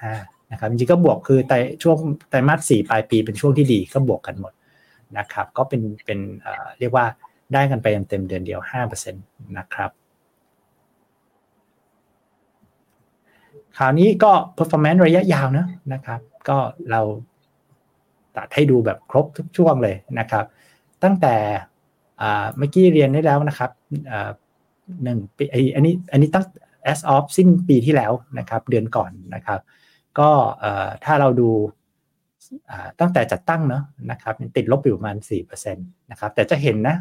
[0.00, 1.98] 8.5 นะครับ จริงๆก็บวกคือแต่ช่วง
[2.28, 4.52] ไตรมาส4ปลายปีเป็นช่วงที่ดีก็บวกกันหมด
[5.18, 6.18] นะครับ ก็เป็นเป็น
[6.78, 7.06] เรียกว่า
[7.52, 9.90] ได้กันไปเต็มเดือนเดียว 5%นะครับ
[13.76, 16.58] คราวนี้ก็ performance ระยะยาวนะนะครับ ก็
[16.90, 17.00] เรา
[18.36, 20.44] ตัดให้ดูแบบครบทุกช่วงเลยนะครับ
[21.04, 21.36] ตั้งแต่
[22.18, 23.70] เมื่อกี้เรียนได้แล้วนะครับ
[25.02, 25.44] หนึ่งปี
[25.74, 26.44] อันนี้อันนี้ตั้ง
[26.92, 29.60] as of สิ้นปีที่แล้วนะครับ เดือนก่อนนะครับ
[30.18, 30.30] ก็
[31.04, 31.50] ถ้าเราดู
[33.00, 36.96] ตั้งแต่จัดตั้งเนาะนะครับติดลบอยู่ประมาณ4%นะครับแต่จะเห็นนะ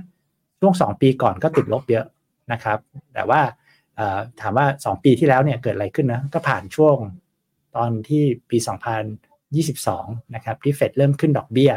[0.59, 2.05] ช่วง 2 ปีก่อนก็ติดลบเยอะ
[2.51, 2.79] นะครับ
[3.13, 3.41] แต่ว่า
[4.41, 6.97] ถามว่า 2 ปีที่แล้วเนี่ยเกิดอะไรขึ้นนะก็ผ่านช่วง
[7.75, 8.57] ตอนที่ปี
[9.45, 11.71] 2022 นะครับที่เฟดเริ่มขึ้นดอกเบี้ย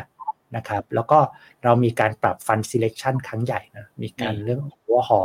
[0.56, 1.18] นะครับแล้วก็
[1.64, 5.20] เรามีการปรับฟัน selection ครั้งใหญ่นะมีการเรื่องหัวหอ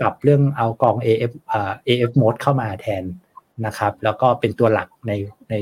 [0.00, 3.04] ปรับเรื่องเอากอง AF อ่า AFMOAT เข้ามาแทน
[3.66, 5.12] นะครับ แล้วก็เป็นตัวหลักใน
[5.50, 5.54] ใน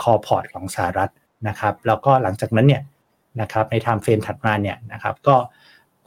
[0.00, 1.10] core port ของสหรัฐ
[1.48, 2.82] นะครับแล้วก็หลังจากนั้นเนี่ย
[3.40, 5.36] นะครับใน time frame ถัดมาเนี่ยนะครับก็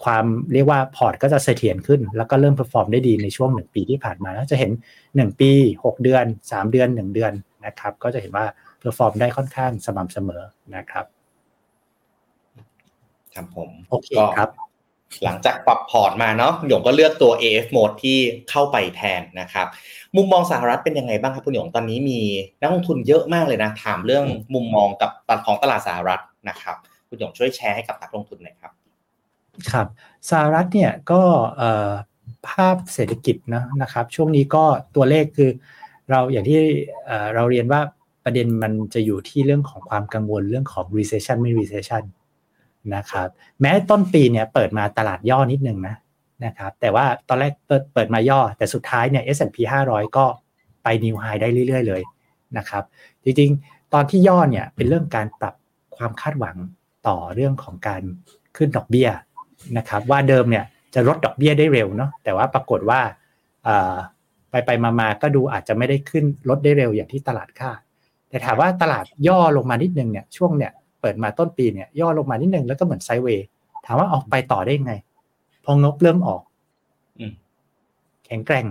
[0.03, 4.71] ความเรียกว่าพอร์ตก็จะเสถียรขึ้น แล้วก็เริ่ม perform ได้ดีในช่วง 1 ปีที่ผ่านมาแล้วจะเห็น
[5.09, 5.51] 1 ปี
[5.83, 7.33] 6 เดือน 3 เดือน 1 เดือน
[7.65, 8.45] นะครับก็จะเห็นว่า
[8.79, 10.43] perform ได้ค่อนข้างสม่ำเสมอ
[10.75, 11.05] นะครับ
[13.33, 14.49] ครับผมโอเคครับ
[15.23, 18.17] หลังจากปรับพอร์ตมาเนาะหยงก็เลือกตัว AFMOAT ที่
[18.49, 19.67] เข้าไปแทนนะครับ
[20.15, 22.19] มุมมองสหรัฐเป็นยังไงบ้างครับคุณหยงตอนนี้มี
[22.61, 26.75] นักลงทุนเยอะมากเลยนะ ถามเรื่องมุมมองกับตลาดของตลาดสหรัฐนะครับ
[27.09, 28.71] คุณหยงช่วยแชร์ให้กับนักลงทุนหน่อยครับ
[29.71, 29.87] ครับ
[30.29, 31.21] สหรัฐเนี่ยก็
[32.49, 34.63] ภาพเศรษฐกิจนะนะครับ ช่วงนี้ก็
[34.95, 35.49] ตัวเลขคือ
[36.09, 36.59] เราอย่างที่
[37.35, 37.81] เราเรียนว่า
[38.23, 42.03] ประเด็นมันจะอยู่ที่เรื่องของความกังวลเรื่องของ recession ไม่ recession
[42.95, 43.27] นะครับ
[43.61, 45.95] แม้ต้นปีเนี่ยเปิดมาตลาดย่อนิดนึงนะ
[46.45, 49.57] นะครับ แต่ว่าตอนแรกเปิดเปิดมาย่อ แต่สุดท้ายเนี่ย S&P
[49.89, 50.25] 500 ก็
[50.83, 52.01] ไปนิวไฮได้เรื่อย ๆ เลย
[52.57, 52.83] นะครับ
[53.23, 55.55] จริงๆ ตอนที่ย่อเนี่ยเป็นเรื่องการปรับ
[55.97, 56.55] ความคาดหวัง
[57.07, 58.01] ต่อเรื่องของการ
[58.57, 59.09] ขึ้นดอกเบี้ย
[59.77, 62.99] นะครับ ว่าเดิมเนี่ยจะลดดอกเบี้ยได้เร็วเนาะแต่ว่าปรากฏว่า
[64.49, 64.69] ไปไป
[64.99, 67.79] มาๆก็ดูอาจจะไม่ได้ขึ้นลดได้เร็วอย่างที่ตลาดคาด
[68.29, 70.71] แต่ถามว่าตลาดย่อลงมานิดนึงเนี่ยช่วงเนี่ย
[71.03, 73.45] เปิดมาต้นปีเนี่ยย่อลงมานิดนึงแล้วก็เหมือนไซเวย์
[73.85, 74.93] ถามว่าออกไปต่อได้ไง
[75.65, 76.41] พองบเริ่มออก
[78.25, 78.67] แข็งแกร่ง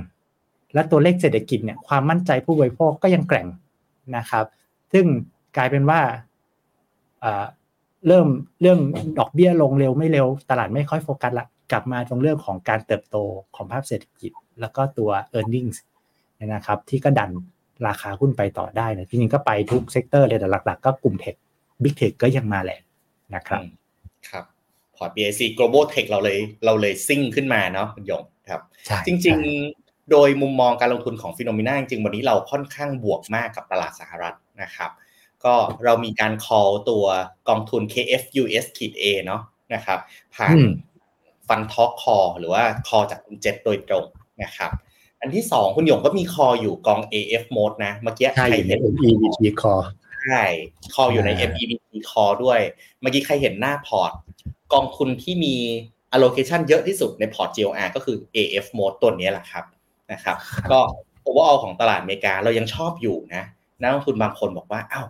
[0.75, 3.47] และตัวเลขเศรษฐกิจเนี่ยความมั่นใจผู้บริโภคก็ยังแกร่ง
[4.17, 4.45] นะครับ
[4.93, 5.07] ซึ่ง
[5.57, 6.01] กลายเป็นว่า
[8.07, 8.27] เริ่ม
[8.61, 8.79] เรื่อง
[9.19, 13.17] ดอกเบี้ยลงเร็วไม่เร็ว ตลาดไม่ค่อยโฟกัสละกลับมาตรงเรื่องของการเติบโต
[13.55, 15.75] ของภาพเศรษฐกิจ แล้วก็ตัว e a r n i n g
[16.55, 17.31] นะครับ ที่ก็ดัน
[17.87, 21.37] ราคาหุ้นไปต่อได้นะจริงๆก็ไปทุก sector เลยแต่หลัก ๆ ก็กลุ่ม tech
[21.85, 22.81] big tech ก็ยังมาแหละ
[23.35, 23.63] นะครับ
[24.29, 24.45] ครับ
[24.97, 28.61] พอร์ต BIC Global Tech เราเลยเราเลยซิ่งขึ้นมาเนาะคุณหยงครับ
[29.07, 29.37] จริง
[29.75, 34.91] ๆ โดยมุมมองการลงทุนของ FINNOMENA จริงๆวันนี้เราค่อนข้างบวกมากกับตลาดสหรัฐนะครับ
[35.45, 35.55] ก็
[35.85, 37.05] เรามีการ call ตัว
[37.49, 39.43] กองทุน KFUS ขีด A เนาะ
[39.75, 39.99] นะครับ
[40.35, 40.57] ผ่าน
[41.49, 44.05] Fund Talk call หรือว่า call จากคุณเจ็ดโดยตรง
[44.43, 44.71] นะครับ
[45.21, 49.75] อันที่สองคุณหยงก็มี call อยู่กอง AFMOAT นะเมื่อกี้ใครเห็น MEVT call
[50.23, 50.43] ใช่
[50.95, 52.61] call อยู่ใน MEVT คอด้วย
[53.01, 54.13] เมื่อกี้ใครเห็นหน้าพอร์ต
[54.73, 55.55] กองทุนที่มี
[56.15, 59.65] allocation เยอะที่สุดในพอร์ต GOR ก็คือ AFMOAT ตัวนี้แหละครับ
[60.13, 60.37] นะครับ
[60.71, 60.81] ก็
[61.27, 63.45] overall ของตลาดอเมริกาเรายังชอบอยู่นะ
[63.81, 65.09] นักลงทุนบางคนบอกว่าอ้าว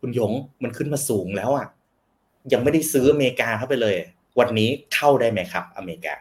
[0.00, 0.32] คุณหยง
[0.62, 1.66] มันขึ้นมาสูงแล้วอะ
[2.52, 3.96] ยังไม่ได้ซื้ออเมริกาเข้าไปเลย
[4.38, 6.14] วันนี้เข้าได้ไหมครับ อเมริกา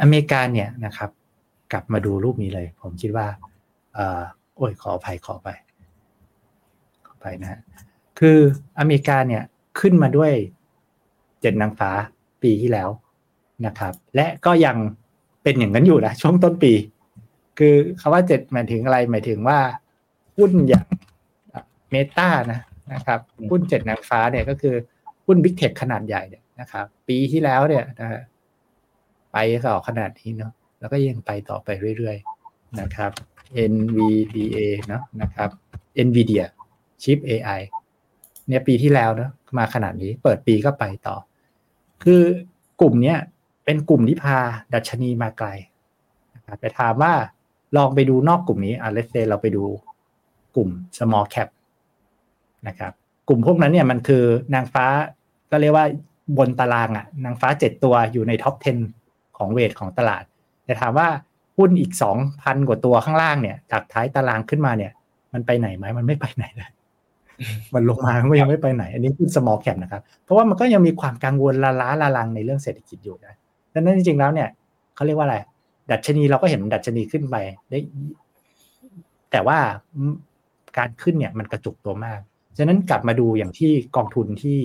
[0.00, 1.10] อเมริกาเนี่ยนะครับ
[1.72, 3.26] กลับมาดูรูปนี้เลย ผมคิดว่า
[3.94, 4.22] เอ่อ
[4.56, 5.63] โอ้ยขออภัยขอไปขอ
[7.24, 7.60] ไปนะฮะ
[8.18, 8.38] คือ
[8.78, 9.42] อเมริกาเนี่ย
[9.80, 10.32] ขึ้นมาด้วย
[11.40, 11.90] เจ็ดนางฟ้า
[12.42, 12.88] ปีที่แล้ว
[13.66, 14.76] นะครับ และก็ยัง
[15.42, 16.72] เป็นอย่างนั้นอยู่นะช่วงต้นปี
[17.58, 19.58] คือคาว่าเจ็ดหมายถึงอะไรหมายถึงว่า
[20.36, 20.86] หุ้นอย่าง
[21.90, 22.60] เมตานะ
[22.92, 23.20] นะครับ
[23.50, 24.74] หุ้นเจ็ดนางฟ้าเนี่ยก็คือ
[25.26, 28.22] หุ้นบิ๊กเทคขนาดใหญ่เนี่ยนะครับปีที่แล้วเนี่ยนะ
[29.32, 31.68] ไปต่อขนาดนี้เนาะแล้วก็ยังไปต่อไป
[31.98, 33.12] เรื่อยๆนะครับ
[33.72, 34.58] NVDA
[34.88, 35.50] เนาะนะครับ
[36.06, 36.44] NVIDIA
[37.04, 37.60] Chip AI
[38.48, 41.16] เนี่ยปีที่แล้วนะมาขนาดนี้ เปิดปีก็ไปต่อ
[42.04, 42.22] คือ
[42.80, 43.18] กลุ่มเนี้ย
[43.64, 44.38] เป็นกลุ่มที่พา
[44.74, 45.48] ดัชนีมาไกล
[46.34, 47.12] นะครับแต่ถามว่า
[47.76, 49.64] ลองไปดูนอกกลุ่มนี้อะเลสเซเราไปดู
[50.56, 51.48] กลุ่ม small cap
[52.68, 52.92] นะครับ
[53.28, 54.24] กลุ่มพวกนั้นเนี่ยมันคือ
[54.54, 54.86] นางฟ้า
[55.50, 55.86] ก็เรียกว่า
[56.38, 58.54] บนตารางอะ นางฟ้าเจ็ดตัวอยู่ในท็อป
[58.96, 60.24] 10 ของเวทของตลาด
[60.64, 61.08] แต่ถามว่า
[61.56, 64.92] หุ้นอีกสองพันกว่าตัวข้างล่างเนี่ย จากท้ายตารางขึ้นมาเนี่ย
[65.32, 66.70] มันไปไหนไหมมันไม่ไปไหนเลย
[67.74, 73.34] มันลงมามันก็ยังไม่ไปไหน อันนี้หุ้น small cap นะครับ เพราะว่ามันก็ยังมีความกังวลละล้าละลังในเรื่องเศรษฐกิจอยู่นะ
[73.74, 74.48] ดังนั้นจริงๆแล้วเนี่ย
[74.94, 75.36] เขาเรียกว่าอะไร
[75.92, 77.36] ดัชนีเราก็เห็นดัชนีขึ้นไป
[77.70, 77.78] ได้
[79.30, 79.58] แต่ว่า
[80.78, 82.20] การขึ้นเนี่ยมันกระจุกตัวมาก
[82.58, 84.58] ฉะนั้นกลับมาดูอย่างที่กองทุนที่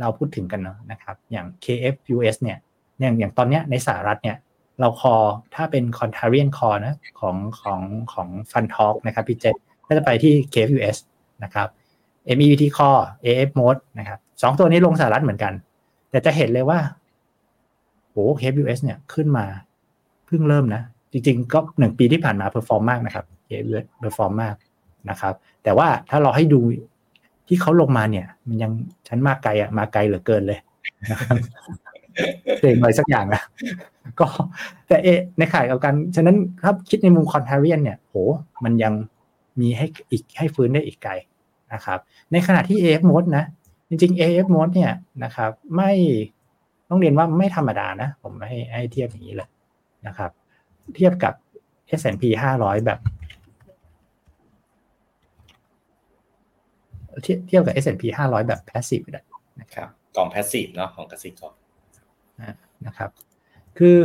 [0.00, 2.58] เราพูดถึงกันเนาะนะครับ อย่าง KFUS เนี่ย
[3.00, 4.36] อย่างอย่างตอนเนี้ยในสหรัฐเนี่ย
[4.80, 5.14] เราคอ
[5.54, 7.80] ถ้าเป็น contrarian call นะของของ
[8.12, 9.56] ของ Fund Talk นะครับพี่เจษ
[9.88, 10.96] ก็จะไปที่ KFUS
[11.44, 11.68] นะครับ
[12.36, 15.52] MEVT call AFMOAT นะครับสองตัวนี้ลงสหรัฐเหมือนกัน
[16.10, 16.78] แต่จะเห็นเลยว่า
[18.10, 19.46] โอ้ KFUS เนี่ยขึ้นมา
[20.26, 24.54] เพิ่งเริ่มนะ จริงๆ ก็หนึ่งปีที่ผ่านมา perform มากนะครับ KFUS perform มาก
[25.10, 26.60] นะครับ แต่ว่าถ้าเราให้ดู
[27.48, 28.72] ที่เขาลงมาเนี่ย มันยัง
[29.08, 30.58] ชั้นมาไกลอะมาไกลเหลือเกินเลย
[31.10, 31.36] นะครับ
[32.60, 33.42] เองอะไรสักอย่างนะ
[34.20, 34.26] ก็
[34.88, 35.08] แต่เอ
[35.38, 38.14] ในข่ายเอากัน ฉะนั้นถ้าคิดในมุมคอนเทเรียนเนี่ย โห
[38.64, 38.92] มันยัง
[39.60, 41.12] มีให้อีกให้ฟื้นได้อีกไกล
[41.74, 41.98] นะครับ
[42.32, 43.44] ในขณะที่ AF mode นะ
[43.88, 44.92] จริงๆ AF mode เนี่ย
[45.24, 45.92] นะครับไม่
[46.88, 49.48] ต้องเรียนว่าไม่ธรรมดานะ ผมให้ให้เทียบอย่างนี้เลย
[50.06, 50.30] นะครับ
[50.96, 51.34] เทียบกับ
[52.00, 52.24] S&P
[52.58, 53.00] 500 แบบ
[57.22, 59.22] เทียบเทียบกับ S&P 500 แบบ passive ได้
[59.74, 61.52] ครับกอง passive เนาะของกสิกร
[62.86, 63.10] นะครับ
[63.78, 63.96] คือ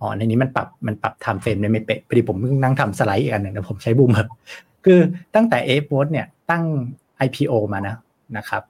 [0.00, 4.28] อ๋อในนี้มันปรับมันปรับ time frame ได้ไม่เป๊ะพอดีผมเพิ่งนั่งทำสไลด์อีกอันหนึ่งนะผมใช้บูมแบบ
[4.84, 5.00] คือ
[5.34, 6.64] ตั้งแต่ a อ o เนี่ยตั้ง
[7.26, 7.96] IPO มานะ
[8.36, 8.62] นะครับ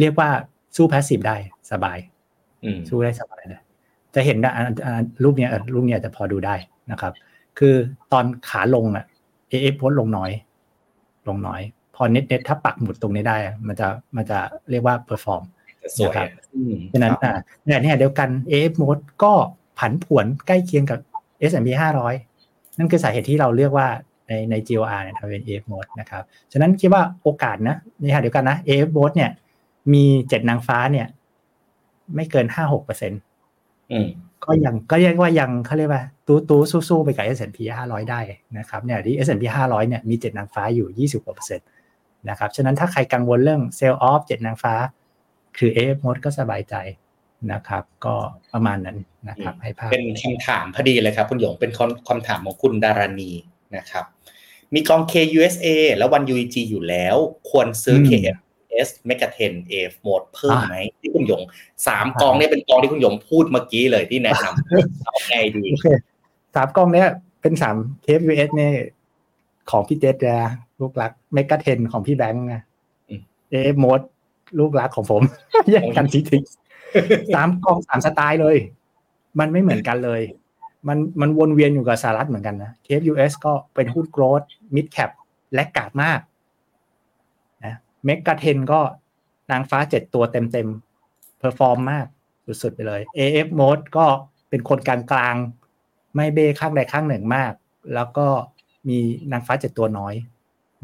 [0.00, 0.28] เรียกว่า
[0.76, 1.36] สู้ passive ได้
[1.72, 1.98] สบาย
[2.64, 3.60] อืมสู้ได้สบายเลย
[4.14, 6.54] จะเห็นนะอ่าอ่ารูปเนี้ยเออรูปเนี้ยจะพอดูได้
[6.90, 7.12] นะครับ
[7.58, 7.74] คือ
[8.12, 9.04] ตอนขาลงอะ
[9.50, 10.30] AF โพสลงน้อย
[11.28, 11.60] ลงน้อย
[11.94, 14.38] พอ net net ถ้าปักหมุดตรงนี้ได้อะมันจะมันจะ
[14.70, 15.42] เรียกว่า perform
[15.78, 17.32] แต่สวยนะครับอะอืมฉะนั้นครับอ่า
[17.66, 19.32] เนี่ยเนี่ยเดียวกัน AFMOAT ก็
[19.78, 20.98] ผันผวนใกล้เคียงกับ
[21.50, 21.68] S&P
[22.22, 23.88] 500 นั่นคือสาเหตุที่เราเรียกว่า
[24.30, 26.22] ในใน GOR เนี่ยทำเป็น AFMOAT นะครับ
[26.52, 29.30] ฉะนั้นคิดว่าโอกาสนะในขณะเดียวกันนะ AFMOAT เนี่ย
[29.92, 31.06] มีเจ็ดนางฟ้าเนี่ย
[32.14, 33.12] ไม่เกินห้าหกเปอร์เซ็น
[33.92, 34.08] อืม
[34.44, 37.58] ก็ยังก็เรียกว่ายังเขาเรียกว่า ตู้ตู้สู้ๆไปกับ S&P
[37.88, 38.20] 500 ได้
[38.58, 41.66] นะครับเนี่ยที่ S&P 500 เนี่ยมีเจ็ดนางฟ้าอยู่20กว่าเปอร์เซ็นต์
[42.28, 44.74] นะครับฉะนั้นถ้าใครกังวลเรื่อง sell off เจ็ดนางฟ้า
[45.58, 46.74] คือ AF mode ก็สบายใจ
[47.52, 48.14] นะครับ ก็
[48.52, 53.30] ประมาณนั้นนะครับ ให้ภาพเป็นคำถามพอดีเลยครับ คุณหยงเป็นคำคำถามของคุณดารณี
[53.76, 54.04] นะครับ
[54.74, 55.66] มีกอง KUSA
[55.96, 57.16] แล้ววัน UEG อยู่แล้ว
[57.50, 61.42] ควรซื้ออืม KFS m e g a 10 AF Mode เพิ่มไหมที่คุณหยง
[61.86, 65.86] สามกองเนี่ยเป็นกองที่คุณหยงพูดเมื่อกี้เลยที่แนะนำเอาไงดีโอเค
[66.54, 67.08] สามกล้องเนี้ย
[67.42, 68.74] เป็นสาม KFUS เนี่ย
[69.70, 70.50] ของพี่เจษนะ
[70.80, 72.62] ลูกรักเมกาเทนของพี่แบงค์นะ
[73.08, 73.20] อืม
[73.52, 74.04] AF mode
[74.58, 75.22] ลูกรักของผม
[75.70, 78.56] แยกกันทิ้งๆสามกองสามสไตล์เลย
[79.38, 80.20] มันไม่เหมือนกันเลย
[80.88, 84.42] มันมันวนเวียนอยู่กับสหรัฐเหมือนกันนะ KFUS ก็เป็นหุ้นโกรด
[84.74, 85.10] mid cap
[85.54, 86.20] และกาดมาก
[87.64, 88.80] นะ MEGA10ก็
[89.50, 90.68] นางฟ้าเจ็ดตัวเต็มเต็ม
[91.38, 92.06] perform มาก
[92.62, 94.06] สุดๆไปเลย AFMOAT ก็
[94.50, 97.52] เป็นคนกลางๆ ไม่เบ้ข้างใดข้างหนึ่งมาก
[97.94, 98.26] แล้วก็
[98.88, 98.98] มี
[99.32, 100.14] นางฟ้าเจ็ดตัวน้อย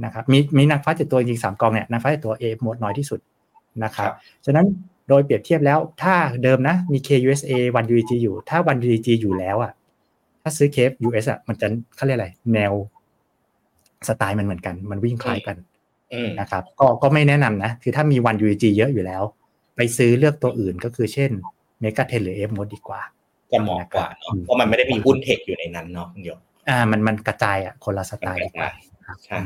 [0.05, 3.21] นะครับมีมีนางฟ้าเจ็ดตัวจริงๆสามกองเนี่ยนางฟ้าเจ็ดตัว AFMOAT น้อยที่สุด
[3.85, 4.11] นะครับ
[4.47, 4.67] ฉะนั้น
[5.09, 9.73] โดยเปรียบเทียบแล้วถ้าเดิมนะมี KUSA ONE UEG อยู่ ถ้าวัน UEG อยู่แล้วอะ
[10.47, 11.67] ถ้าซื้อ KF US อะมันจะ
[11.97, 12.73] เขาเรียกอะไร แนว
[14.09, 15.57] สไตล์มันเหมือนกัน มันวิ่งคล้ายกัน
[16.15, 19.23] อืมนะครับ ก็ก็ไม่แนะนำนะ คือถ้ามีวัน UEG เยอะอยู่แล้ว
[19.77, 21.31] ไปซื้อเลือกตัวอื่นก็คือเช่น
[21.83, 23.01] Mega 10หรือ F mode ดีกว่า
[23.53, 26.39] จะเหมาะกว่าเนาะอืมเพราะมันไม่ได้มีหุ้นเทคอยู่ในนั้นเนาะคุณหยง
[26.69, 28.71] อ่า มันมันกระจายอะคนละสไตล์ดีกว่า
[29.07, 29.41] ครับใช่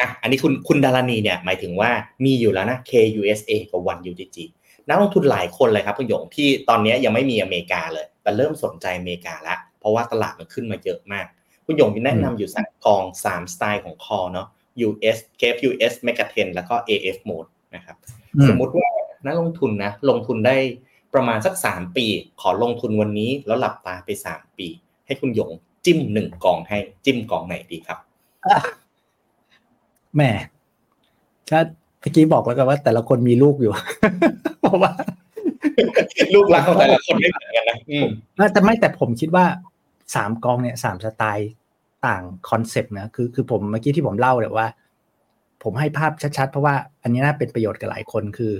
[0.00, 1.90] อะอันนี้คุณคุณดารณีเนี่ยหมายถึงว่า
[2.24, 4.38] มีอยู่แล้วนะ KUSA กับ One UGG
[4.88, 11.26] นักลงทุนหลายคนเลยครับคุณหยงที่ตอนนี้ยังไม่มีอเมริกาเลย แต่เริ่มสนใจอเมริกาละ เพราะว่าตลาดมันขึ้นมาเยอะมาก
[11.64, 14.48] คุณหยงมีแนะนำอยู่สามกอง3สไตล์ของคอเนาะ
[14.86, 17.96] US KFUS m e g a 10แล้วก็ AF Mode นะครับ
[18.36, 18.88] อืมสมมุติว่า
[19.26, 20.56] นักลงทุนนะลงทุนได้
[21.14, 22.06] ประมาณสัก 3 ปี
[22.40, 24.68] ขอลงทุนวันนี้แล้วหลับตาไป 3 ปี
[25.06, 25.50] ให้คุณหยง
[25.84, 27.98] จิ้มหนึ่งกองให้จิ้มกองไหนดีครับ
[30.14, 30.30] แหม่
[31.50, 31.60] ถ้า
[32.00, 33.72] เมื่อกี้บอกแล้วกันว่า แต่ละคนมีลูกอยู่
[34.60, 34.90] เพราะว่า
[36.34, 38.06] ลูกรักของแต่ละคนไม่เหมือนกันนะอืม
[38.38, 39.46] น่าจะไม่แต่ผมคิดว่า
[40.14, 41.50] สามกองเนี่ยสามสไตล์
[42.06, 44.68] ต่างคอนเซปต์นะคือคือผมเมื่อกี้ที่ผมเล่าเนี่ยว่า
[45.62, 48.52] ผมให้ภาพชัดๆ เพราะว่าอันนี้น่าเป็นประโยชน์กับหลายคนคือ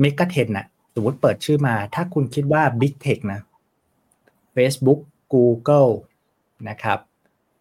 [0.00, 3.40] MEGA10น่ะสมมติเปิดชื่อมา ถ้าคุณคิดว่า Big Tech นะ
[4.54, 5.00] Facebook
[5.32, 5.92] Google
[6.68, 6.98] นะครับ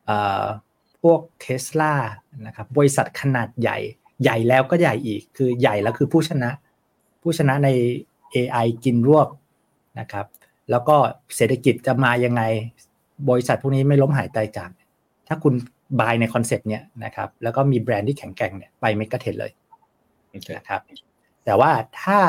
[0.05, 0.45] เอ่อ
[1.01, 1.93] พวกเทสลา
[2.45, 3.77] นะครับบริษัทขนาดใหญ่
[4.23, 6.49] ใหญ่แล้วก็ใหญ่อีกคือใหญ่แล้วคือผู้ชนะ
[7.21, 7.69] ผู้ชนะใน
[8.35, 9.27] AI กินรวบ
[9.99, 10.25] นะครับ
[10.71, 10.95] แล้วก็
[11.35, 12.41] เศรษฐกิจจะมายังไง
[13.29, 14.69] บริษัทพวกนี้ไม่ล้มหายตายจาก
[15.27, 15.53] ถ้าคุณ
[15.99, 19.51] buy ในคอนเซ็ปต์เนี้ยนะครับแล้วก็มีแบรนด์ที่แข็งแกร่งเนี่ยไป MEGA10เลย
[20.29, 20.81] โอเคนะครับ
[21.45, 22.19] แต่ว่าถ้า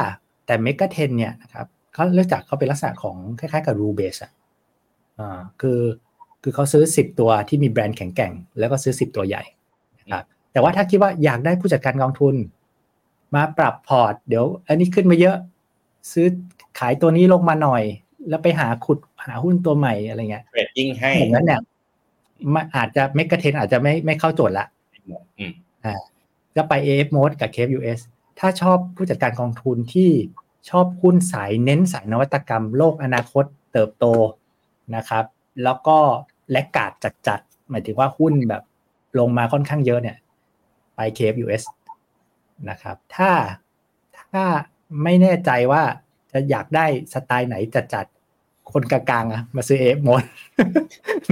[0.47, 4.33] แต่ MEGA10เนี่ยนะครับเขาเลือกจากเขาเป็นลักษณะของคล้ายๆกับ rule-based อะ
[5.19, 5.81] อ่าคือ
[6.43, 9.43] คือเขาซื้อ 10 ตัวที่มีแบรนด์แข็งแกร่ง แล้วก็ซื้อ 10 ตัวใหญ่
[9.99, 12.35] นะครับแต่ว่าถ้าคิดว่าอยากได้ผู้จัดการกองทุน
[13.35, 15.37] มาปรับพอร์ต เดี๋ยว อันนี้ขึ้นมาเยอะ
[16.13, 16.27] ซื้อ
[16.79, 17.83] ขายตัวนี้ลงมาหน่อย
[18.29, 21.61] แล้วไปหาขุดหาหุ้นตัวใหม่อะไรเงี้ย trading ให้อย่างนั้นเนี่ย
[22.55, 24.67] มันอาจจะ Mega Ten อาจจะไม่ไม่เข้าโจทย์ละ
[25.39, 25.53] อืม
[25.85, 25.95] อ่า
[26.57, 28.01] ก็ไป AFMOAT กับ KFUS
[28.39, 30.11] ถ้าชอบผู้จัดการกองทุนที่
[30.71, 34.07] ชอบหุ้นสายเน้นสายนวัตกรรมโลกอนาคตเติบโต
[34.97, 35.25] นะครับ
[35.65, 35.99] แล้วก็
[36.51, 36.93] และกาด
[37.29, 38.63] จัดๆหมายถึงว่าหุ้นแบบ
[39.19, 40.17] ลงมาค่อนข้างเยอะเนี่ย
[40.95, 41.63] ไป KFUS
[42.69, 43.31] นะครับ ถ้า
[44.19, 44.45] ถ้า
[45.03, 45.83] ไม่แน่ใจว่า
[46.33, 47.57] จะอยากได้สไตล์ไหน
[47.95, 50.29] จัดๆคนกลางๆอะมาซื้อ AF Mode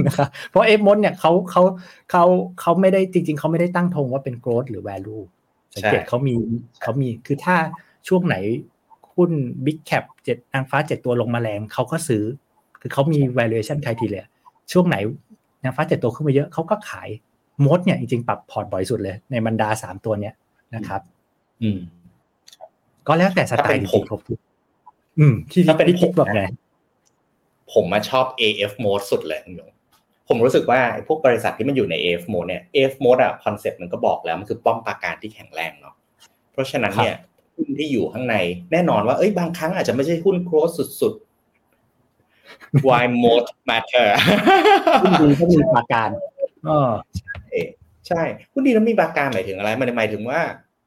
[0.05, 1.63] นะครับเพราะ AF Mode เนี่ยเขาเขา
[2.11, 2.23] เขา
[2.61, 5.23] เขาไม่ได้จริง ๆเขาไม่ได้ตั้งธงว่าเป็น growth หรือ value
[5.75, 6.33] สังเกตเขามี
[6.81, 7.55] เขามีคือถ้า
[8.07, 8.35] ช่วงไหน
[9.13, 9.31] หุ้น
[9.65, 12.23] big cap เจ็ดนางฟ้าเจ็ดตัวลงมาแรงเขาก็ซื้อ
[12.81, 14.23] คือเขามี valuation criteria
[14.71, 14.97] ช่วงไหน
[15.63, 17.09] นางฟ้าเจ็ดตัวขึ้นมาเยอะเขาก็ขาย
[17.65, 20.33] Moat เนี่ยจริงๆปรับพอร์ตบ่อยสุดเลย ในบรรดาสามตัวเนี้ย
[20.75, 21.01] นะครับ
[21.61, 21.79] อืม
[23.07, 24.39] ก็แล้วแต่สไตล์ถ้าเป็นจผมริงๆครบทุก
[25.19, 26.41] อืม ที่ถ้าเป็นพี่คิดผมนะแบบไง
[27.73, 29.71] ผมมาชอบ AFMOAT สุดเลยคุณหยง
[30.27, 35.95] ผมรู้สึกว่าไอ้พวกบริษัทที่มันอยู่ใน AFMOAT เนี่ย AFMOAT อะคอนเซ็ปต์มันก็บอกแล้วมันคือป้อมปราการที่แข็งแรงเนาะ
[36.51, 37.15] เพราะฉะนั้นเนี่ย
[37.55, 38.35] หุ้นที่อยู่ข้างใน
[38.71, 40.69] แน่นอนว่าเอ้ยบางครั้งอาจจะไม่ใช่หุ้นโกรธ
[41.01, 41.13] สุด
[41.99, 44.07] ๆ why mode matter
[45.01, 46.09] หุ้นดีก็มีปราการ
[46.65, 46.91] เออ
[48.07, 48.21] ใช่
[48.53, 50.39] หุ้นดีแล้วมีปราการหมายถึงอะไรมันหมายถึงว่า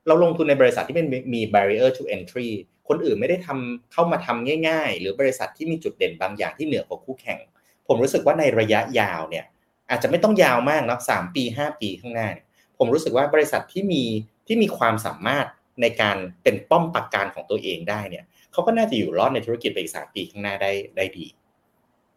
[0.07, 2.51] เราลงทุนในบริษัทที่มันมี barrier to entry
[2.89, 7.39] คนอื่นไม่ได้ทำเข้ามาทำง่าย ๆ หรือบริษัทที่มีจุดเด่นบางอย่างที่เหนือกว่าคู่แข่ง
[7.87, 9.45] ผมรู้สึกว่าในระยะยาวเนี่ย
[9.91, 12.47] อาจจะไม่ต้องยาวมากนะสามปีห้าปีข้างหน้าเนี่ย
[12.78, 14.05] ผมรู้สึกว่าบริษัทที่มี
[14.47, 15.47] ที่มีความสามารถ
[15.83, 21.26] ในการเป็นป้อมปราการของตัวเองได้เนี่ยเขาก็น่าจะอยู่รอดในธุรกิจไปอีกสามปีข้างหน้าได้ได้ดี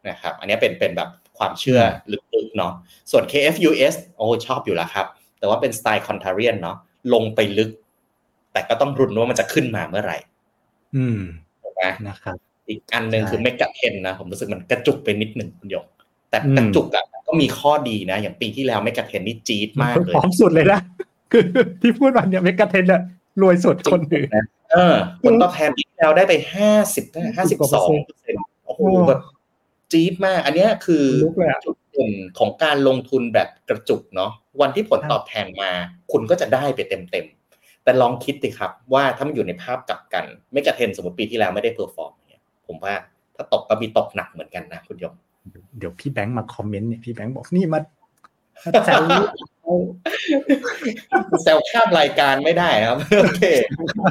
[0.09, 1.81] นะครับ อันนี้เป็นเป็นแบบความเชื่อ
[2.35, 2.73] ลึกๆเนาะ
[3.11, 5.07] ส่วน KFUS โอ้ชอบอยู่แล้วครับ
[5.39, 6.77] แต่ว่าเป็นสไตล์คอนเทเรียนเนาะ
[7.13, 7.71] ลงไปลึก
[8.53, 10.17] แต่ก็ต้องรุนว่ามันจะขึ้นมาเมื่อไหร่
[10.95, 11.19] อืม
[11.63, 12.35] ถูกไหมนะครับ
[12.67, 15.85] อีกอันหนึ่งใช่คือเมกะเทนนะ ผมรู้สึกมันกระจุกไปนิดหนึ่งคุณหยง
[16.29, 20.79] แต่อืมกระจุกอะก็มีข้อดีนะ อย่างปีที่แล้ว Mega Ten นี่จี๊ดมากเลยพร้อมสุดเลยนะ
[21.31, 21.43] คือ
[21.81, 23.01] ที่พูดมาเนี่ย Mega Ten เนี่ย
[23.41, 24.29] รวยสุดคนอื่น
[24.71, 27.05] เออผลตอบแทนปีที่แล้วได้ไปห้าสิบ
[27.37, 29.21] ห้าสิบสองเปอร์เซ็นต์โอ้โหโอ้แบบ
[29.91, 34.31] จี๊ดมาก อันเนี้ยคือลุกเลยอะจุดเด่นของการลงทุนแบบกระจุกเนาะ
[34.61, 35.71] วันที่ผลครับตอบแทนมา
[36.11, 37.34] คุณก็จะได้ไปเต็มๆ
[37.85, 42.93] แต่ลองคิดดิครับว่าถ้ามันอยู่ในภาพกลับกัน Mega Ten สมมติปีที่แล้วไม่ได้ perfor m เนี่ยผมว่า
[43.35, 45.13] ถ้าตกก็มีตกหนักเหมือนกันนะคุณยง
[45.77, 47.79] เดี๋ยวพี่แบงค์มาคอมเมนต์เนี่ยพี่แบงค์บอกนี่มา
[48.73, 49.01] มาแซว
[49.63, 49.75] เอา
[51.43, 53.43] แซวข้ามรายการไม่ได้นะครับโอเค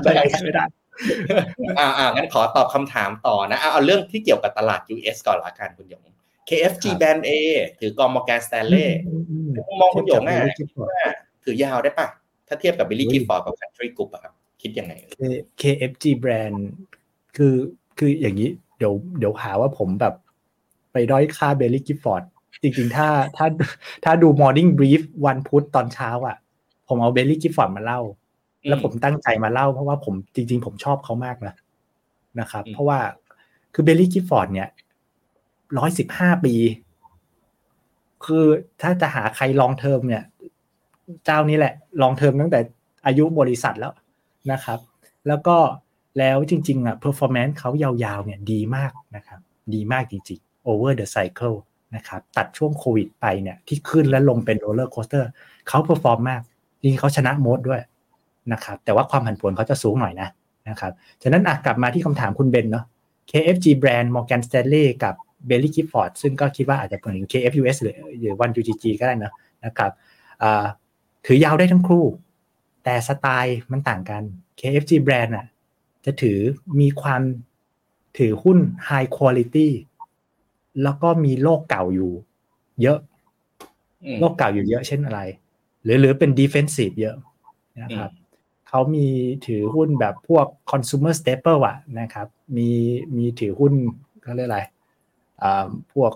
[0.03, 0.65] ไม่ได้ไม่ได้
[1.79, 6.03] อ่าอ่างั้นขอตอบคำถามต่อนะเอาเอาเรื่องที่เกี่ยวกับตลาด US ก่อนละกันคุณหยง
[6.49, 7.31] KFG ครับ Brand A
[7.81, 8.87] ถือกอง Morgan Stanley
[9.81, 10.39] มองคุณหยงอะ
[10.83, 11.07] ว่า
[11.45, 12.07] ถือยาวได้ปะ
[12.49, 14.93] ถ้าเทียบกับ Baillie อุ้ย Gifford กับ Country Group อะครับ คิดยังไง
[15.61, 16.59] KFGBRAND
[17.37, 17.55] คือ
[17.99, 20.15] คืออย่างนี้ เดี๋ยวเดี๋ยวหาว่าผมแบบ
[20.93, 22.23] ไปด้อยค่า Baillie Gifford
[22.63, 23.47] จริงๆ ถ้าถ้า
[24.05, 26.37] ถ้าดู Morning Brief วันพุธตอนเช้าอะ
[26.89, 28.01] ผมเอา Baillie Gifford มาเล่า
[28.69, 31.55] แล้วผมตั้งใจมาเล่าเพราะว่าผมจริง ๆ ผมชอบเขามากนะ
[32.41, 32.99] นะครับอืมเพราะว่า
[33.75, 34.69] คือ Baillie Gifford เนี่ย
[35.79, 36.55] ร้อยสิบห้าปี
[38.25, 38.47] คือ
[38.83, 40.25] ถ้าจะหาใคร long term เนี่ย
[41.25, 42.61] เจ้านี้แหละ long term ตั้งแต่
[43.07, 43.93] อายุบริษัทแล้ว
[44.53, 44.79] นะครับ
[45.29, 45.57] แล้วก็
[46.19, 49.41] แล้วจริงๆอะ performance เขายาวๆเนี่ยดีมากนะครับ
[49.75, 51.57] ดีมากจริงๆ over the cycle
[51.97, 55.31] นะครับ ตัดช่วงโควิดไปเนี่ยที่ขึ้นและลงเป็น roller coaster
[55.69, 56.43] เขา perform มาก
[56.81, 57.81] จริงเขาชนะ Moat ด้วย
[58.53, 60.29] นะครับ แต่ว่าความผันผวนเขาจะสูงหน่อยนะ
[60.69, 60.93] นะครับ
[61.23, 62.85] ฉะนั้นอะกลับมาที่คำถามคุณเบนเนาะ
[63.31, 65.15] KFGBRAND Morgan Stanley กับ
[65.49, 69.33] Baillie Gifford ซึ่งก็คิดว่าอาจจะเป็น KFUS หรือหรือ ONE-UGG ก็ได้นะ
[69.65, 69.93] นะครับ
[70.43, 70.65] อ่า
[71.27, 72.05] ถือยาวได้ทั้งคู่
[72.85, 74.23] แต่สไตล์มันต่างกัน
[74.61, 75.47] KFG Brand อะ
[76.05, 76.39] จะถือ
[76.81, 77.23] มีความ
[78.19, 78.59] ถือหุ้น
[78.89, 79.69] High Quality
[80.83, 82.13] แล้วก็มีโลกเก่าอยู่
[82.83, 82.99] เยอะ
[84.05, 85.21] อืมโลกเก่าอยู่เยอะเช่นอะไร
[85.83, 87.17] หรือหรือเป็น defensive เยอะ
[87.83, 88.11] นะครับ
[88.69, 89.07] เขามี
[89.47, 92.69] ถือหุ้นแบบพวก consumer staple อะนะครับ มี
[93.17, 93.73] มีถือหุ้น
[94.23, 94.61] เขาเรียกอะไร
[95.43, 96.13] อ่าพวก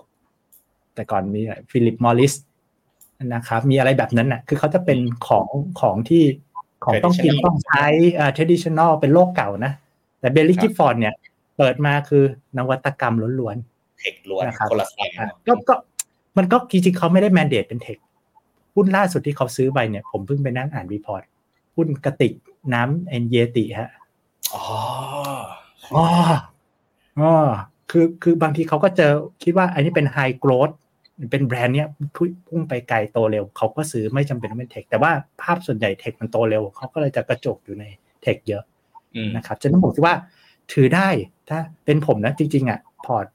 [0.93, 2.33] แต่ก่อนมี Philip Morris
[3.33, 5.47] นะครับมีอะไรแบบนั้นน่ะคือเขาจะเป็นของ
[5.81, 6.23] ของที่
[6.85, 7.85] ของต้องกินต้องใช้
[8.19, 9.71] อ่า traditional เป็นโลกเก่านะ
[10.19, 11.13] แต่ Baillie Gifford เนี่ย
[11.57, 12.23] เปิดมาคือ
[12.57, 13.57] นวัตกรรมล้วน
[13.99, 15.73] tech ล้วนนะครับคนละสายๆอะก็ก็
[16.37, 17.97] มันก็จริงๆเขาไม่ได้ mandate เป็น tech
[18.75, 21.23] หุ้นล่าสุดที่เขาซื้อไปเนี่ย ผมเพิ่งไปนั่งอ่าน report
[21.75, 22.33] หุ้นกระติก
[22.73, 23.89] น้ำเอ็นเยติฮะ
[24.53, 24.63] อ๋อ
[25.95, 26.05] อ๋อ
[27.19, 27.31] อ๋อ
[27.91, 29.11] คือคือบางทีเขาก็เจอ
[29.43, 30.69] คิดว่าอันนี้เป็น high growth
[31.31, 31.87] เป็นแบรนด์เนี้ย
[32.47, 35.11] พุ่งไปไกลโตเร็ว เขาก็ซื้อไม่จำเป็นต้องเป็น tech แต่ว่า
[35.41, 37.85] ภาพส่วนใหญ่ tech มันโตเร็ว เขาก็เลยจะกระจุกอยู่ใน
[38.21, 38.63] tech เยอะ
[39.15, 40.15] อืมนะครับฉะนั้นผมคิดว่า
[40.73, 41.09] ถือได้
[41.49, 43.25] ถ้าเป็นผมนะจริงๆอะพอร์ต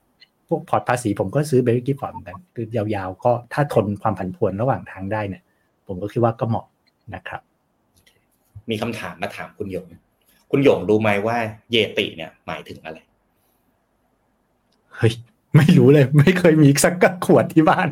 [0.48, 5.42] พวกพอร์ตภาษีผมก็ซื้อ Baillie Gifford เหมือนกันคือยาวๆ ก็ถ้าทนความผันผวนระหว่างทางได้เนี่ย
[5.86, 6.66] ผมก็คิดว่าก็เหมาะ
[7.14, 7.40] นะครับ
[8.70, 9.86] มีคำถามมาถามคุณหยง
[10.50, 11.36] คุณหยงรู้ไหมว่า
[11.70, 12.98] เยติเนี่ยหมายถึงอะไร
[14.96, 15.14] เฮ้ย
[15.56, 16.94] ไม่รู้เลย ไม่เคยมีสัก
[17.26, 17.88] ขวดที่บ้าน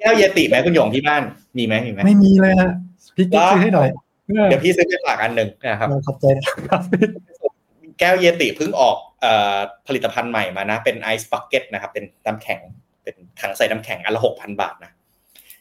[0.00, 1.22] แก้วเยติไหมคุณหยงที่บ้าน
[1.58, 2.72] มีไหมมีไหมไม่มีเลยฮะ
[3.16, 3.88] พี่กิ๊กซื้อให้หน่อย
[4.44, 6.80] เดี๋ยวพี่ซื้อไปฝากอันหนึ่งนะครับขอบใจครับ
[7.98, 8.96] แก้วเยติเพิ่งออก
[9.86, 12.60] ผลิตภัณฑ์ใหม่มานะ เป็นไอซ์บักเก็ตนะครับ เป็นน้ำแข็ง
[13.02, 14.92] เป็นถังใส่น้ำแข็งอันละหกพันบาทนะ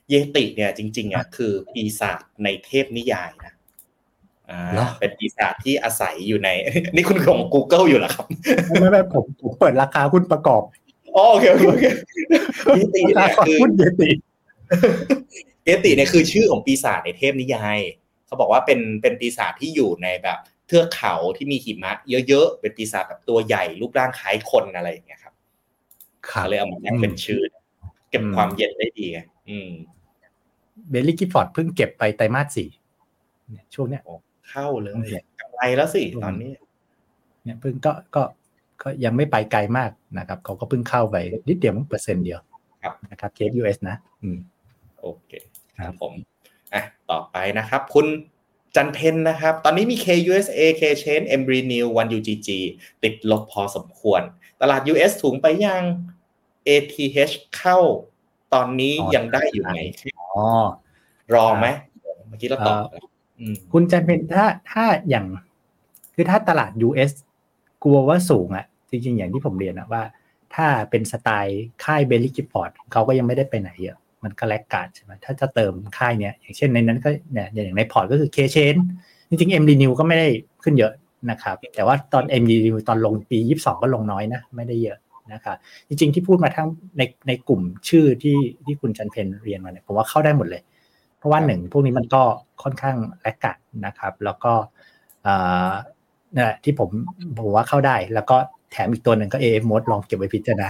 [0.09, 3.53] เยติเนี่ยจริงๆอะคือปีศาจในเทพนิยายนะ
[4.74, 6.50] เหรอเป็นปีศาจที่อาศัยอยู่ใน
[6.95, 8.26] นี่คุณของ Google อยู่เหรอครับ
[8.68, 10.62] ไม่ไม่ไม่ผมผมเปิดราคาหุ้นประกอบ
[11.16, 11.86] อ๋อโอเคโอเคโอเค
[12.76, 14.10] เยติราเนี่ยคาคือหุ้นเยติ
[15.66, 17.80] เยติเนี่ยคือชื่อของปีศาจในเทพนิยาย
[18.26, 20.38] เขาบอกว่าเป็นเป็นปีศาจที่อยู่ในแบบ
[20.68, 21.91] เทือกเขาที่มีหิมะ
[22.28, 25.34] เยอะๆเป็นปีศาจแบบตัวใหญ่รูปร่างคล้ายคนอะไรอย่างเงี้ยครับ
[26.30, 27.41] ครับเขาเลยเอามาตั้งเป็นชื่อ
[28.10, 29.20] เก็บอืมความเย็นได้ดีไง
[29.50, 29.70] อืม
[30.89, 32.70] เบลลี่กิฟฟอร์ดเพิ่งเก็บไปไตรมาสสี่
[33.52, 34.04] เนี่ยช่วงเนี้ย
[34.50, 36.52] เข้าเลยโอเคกำไรแล้วสิตอนนี้
[37.43, 38.24] เนี่ยเพิ่งก็ก็
[38.82, 41.16] ก็ยังไม่ไปไกลมากนะครับเขาก็เพิ่งเข้าไป
[41.50, 42.39] นิดเดียวมั้งเปอร์เซ็นต์เดียว
[42.84, 44.38] ครับนะครับเคส US นะ อืม
[45.02, 45.32] โอเค
[45.78, 46.14] ครับผม
[46.74, 48.08] อะต่อไปนะครับ คุณ
[48.76, 52.50] จันเพนนะครับ ตอนนี้มี KUSA K Chain m b r e New 1 UGG
[53.04, 54.22] ติดลบพอสมควร
[54.62, 55.82] ตลาด US ถุงไปยัง
[56.68, 57.78] ATH เข้า
[58.54, 59.78] ตอนนี้อ๋อยังได้อยู่ไหม
[60.20, 60.41] อ๋อ
[61.36, 61.68] รอไหม
[62.28, 63.16] เมื่อกี้เราตอบเอ่ออืม
[63.72, 65.26] คุณจันเป็นถ้าถ้าอย่าง
[66.16, 67.12] คือถ้าตลาด US
[67.84, 70.04] กลัวว่าสูงอะ่ะจริงๆอย่างที่ผมเรียนอะว่า
[70.56, 78.76] ถ้าเป็นสไตล์ค่ายเบลลี่กิฟฟอร์ดเขาก็ยังไม่ได้ไปไหนเยอะ มันก็แลกการดใช่ไหมถ้าจะเติมค่ายเนี้ยอย่างเช่นในนั้นก็เนี่ยอย่างในพอร์ตก็คือเคเชน
[79.30, 80.28] จริงๆ MD New ก็ไม่ได้
[80.64, 80.94] ขึ้นเยอะ
[81.32, 84.98] นะครับ แต่ว่าตอน MD New ตอนลงปี 22 ก็ลงน้อยนะ ไม่ได้เยอะ
[85.34, 85.58] นะครับ
[85.88, 86.68] จริงๆที่พูดมาทั้ง
[86.98, 90.62] ในในกลุ่มชื่อที่ที่คุณจันเพนเรียนมาเนี่ยผมว่าเข้าได้หมดเลย
[91.28, 92.21] ราะว่าหนึ่งพวกนี้มันก็
[92.63, 93.55] ค่อนข้างแลกกัด
[93.86, 94.53] นะครับ แล้วก็
[95.23, 95.34] เอ่
[95.67, 95.71] อ
[96.36, 96.89] นั่นแหละที่ผม
[97.38, 98.38] ผมว่าเข้าได้ แล้วก็
[98.71, 100.67] แถมอีกตัวหนึ่งก็ AF mode ลองเก็บไว้พิจารณา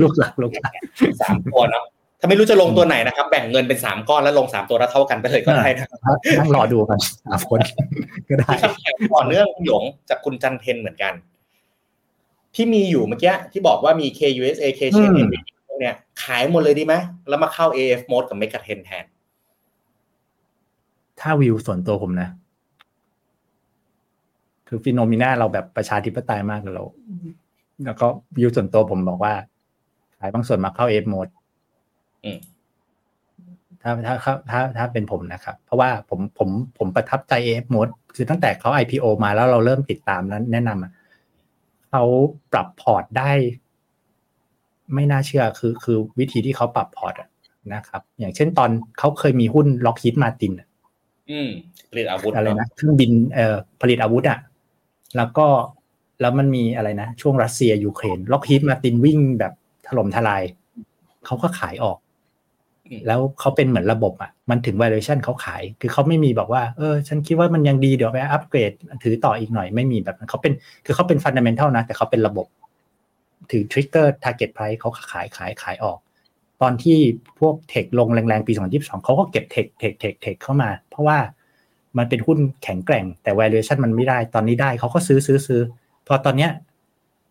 [0.00, 0.72] ลูกหลักลูกหลัก
[1.20, 1.84] สามตัวเนาะ
[2.20, 5.98] ถ้าไม่รู้จะลงตัวไหนนะครับ แบ่งเงินเป็นสามก้อนแล้วลงสามตัวแล้วเท่ากันไปเลยก็ได้นะครับ
[6.38, 7.58] นั่งรอดูกันสามคน
[8.28, 11.12] ก็ได้มีคำถามต่อเนื่องคุณหยงจากคุณจันเพนเหมือนกัน
[12.54, 15.28] ที่มีอยู่เมื่อกี้ที่บอกว่ามี KUSA K Chain อืม
[15.66, 16.94] พวกเนี่ยขายหมดเลยดีไหม
[17.28, 19.04] แล้วมาเข้า AF mode กับ Mega 10แทน
[21.20, 22.28] ถ้าวิวส่วนตัวผมนะ
[24.68, 26.84] คือฟิโนมิน่าเราแบบประชาธิปไตยมากเลยเรา
[27.84, 28.06] แล้วก็
[28.36, 29.34] วิวส่วนตัวผมบอกว่า
[30.18, 31.28] ขายบางส่วนมาเข้าเอฟโหมด
[32.24, 32.38] อืม
[33.82, 36.48] ถ้าถ้าถ้าถ้าถ้าเป็นผมนะครับ เพราะว่าผมผม
[36.78, 40.92] ผมประทับใจ AFMOAT คือตั้งแต่เขา IPO มาแล้วเราเริ่มติดตามแล้วแนะนำอะ
[41.90, 42.04] เขา
[42.52, 43.32] ปรับพอร์ตได้
[44.94, 47.28] ไม่น่าเชื่อคือคือวิธีที่เขาปรับพอร์ตอะ
[47.74, 50.64] นะครับ อย่างเช่นตอนเขาเคยมีหุ้น Lockheed Martin อื
[51.46, 51.48] ม
[51.90, 54.38] ผลิตอาวุธอะไรเนาะนะเครื่องบินเอ่อผลิตอาวุธอะ
[55.16, 55.46] แล้วก็
[56.20, 59.52] แล้วมันมีอะไรนะ ช่วงรัสเซียยูเครน Lockheed Martin วิ่งแบบ
[59.86, 60.42] ถล่มทลาย
[61.26, 61.98] เขาก็ขายออก
[62.86, 68.72] อืมแล้วเขาเป็นเหมือนระบบอะมันถึง valuation เขาขาย คือเขาไม่มีบอกว่า เออ ฉันคิดว่ามันยังดีเดี๋ยวไปอัปเกรด
[69.02, 70.52] ถือต่ออีกหน่อยไม่มีแบบนั้นเขาเป็น
[70.84, 72.46] คือเขาเป็น fundamental นะ แต่เขาเป็นระบบ
[73.50, 75.98] ถึง trigger target price เขาขายขายขายออก
[76.62, 76.98] ตอนที่
[77.40, 81.18] พวก tech ลงแรงๆ ปี 2022 เขาก็เก็บ tech tech tech tech เข้ามา เพราะว่า
[81.98, 85.60] มันเป็นหุ้นแข็งแกร่ง แต่ valuation มันไม่ได้ ตอนนี้ได้เขาก็ซื้อซื้อซื้อ
[86.06, 86.50] พอตอนเนี้ย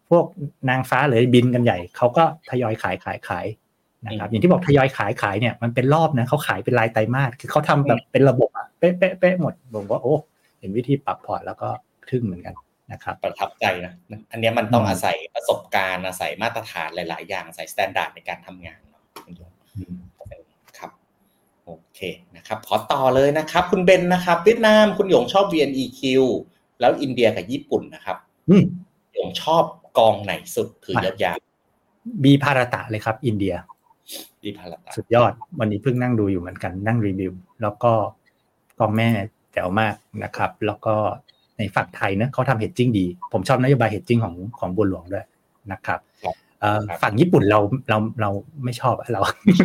[0.10, 0.26] พวก
[0.70, 3.46] นางฟ้าเลยบินกันใหญ่ เขาก็ทยอยขายขายขาย
[4.06, 10.16] นะครับ อย่างที่บอกทยอยขายขายเนี่ยมันเป็นรอบนะเขาขายเป็นรายไตรมาส คือเขาทำแบบเป็นระบบอะเป๊ะเป๊ะเป๊ะหมดผมว่าโอ้
[10.60, 11.70] เห็นวิธีปรับพอร์ตแล้วก็
[12.10, 12.56] ทึ่งเหมือนกัน
[12.92, 13.94] นะครับประทับใจนะ
[14.32, 18.80] อันเนี้ยมันต้องอืมอาศัยประสบการณ์อาศัยมาตรฐานหลาย ๆ อย่างอาศัย standard ในการทำงาน
[19.38, 19.52] เนาะ
[20.20, 20.44] คุณหยง
[20.78, 20.92] ครับ
[21.66, 22.00] โอเค
[22.36, 26.02] นะครับขอต่อเลยนะครับ คุณเบนนะครับ เวียดนามคุณหยงชอบ VNEQ
[26.80, 28.18] แล้วอินเดียกับญี่ปุ่นนะครับ
[28.50, 28.64] อืม
[29.14, 29.64] หยงชอบ
[29.98, 31.38] กองไหนสุดถือยาว
[32.24, 33.56] บีพารตะเลยครับ อินเดีย
[34.44, 37.92] ดีพาราตาสุดยอด วันนี้เพิ่งนั่งดูอยู่เหมือนกันนั่งรีวิว แล้วก็
[38.80, 39.10] กองแม่
[39.54, 40.96] แจ๋วมากนะครับ แล้วก็
[41.58, 45.26] ในฝั่งไทยเนะเขาทำเฮดจิ้งดี ผมชอบนโยบายเฮดจิ้งของของบัวหลวงด้วย
[45.72, 46.34] นะครับเอ่อ
[47.02, 48.30] ฝั่งญี่ปุ่นเราเราเรา
[48.64, 49.22] ไม่ชอบอะเรา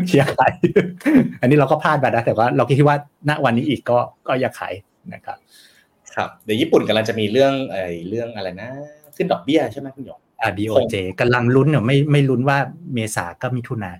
[0.08, 0.52] เชียร์ขาย
[1.40, 2.96] อันนี้เราก็พลาดไปนะแต่ว่าเราคิดว่า
[3.28, 4.74] ณวันนี้อีกก็ก็อยากขาย
[5.14, 5.38] นะครับ
[6.14, 8.70] ครับเดี๋ยวญี่ปุ่นกำลังจะมีเรื่องไอ้เรื่องอะไรนะ
[9.16, 12.58] ขึ้นดอกเบี้ยใช่ไหมคุณหยงอ่า BOJ กำลังลุ้นเนี่ยไม่ไม่ลุ้นว่า
[12.94, 13.90] เมษาก็มิถุนา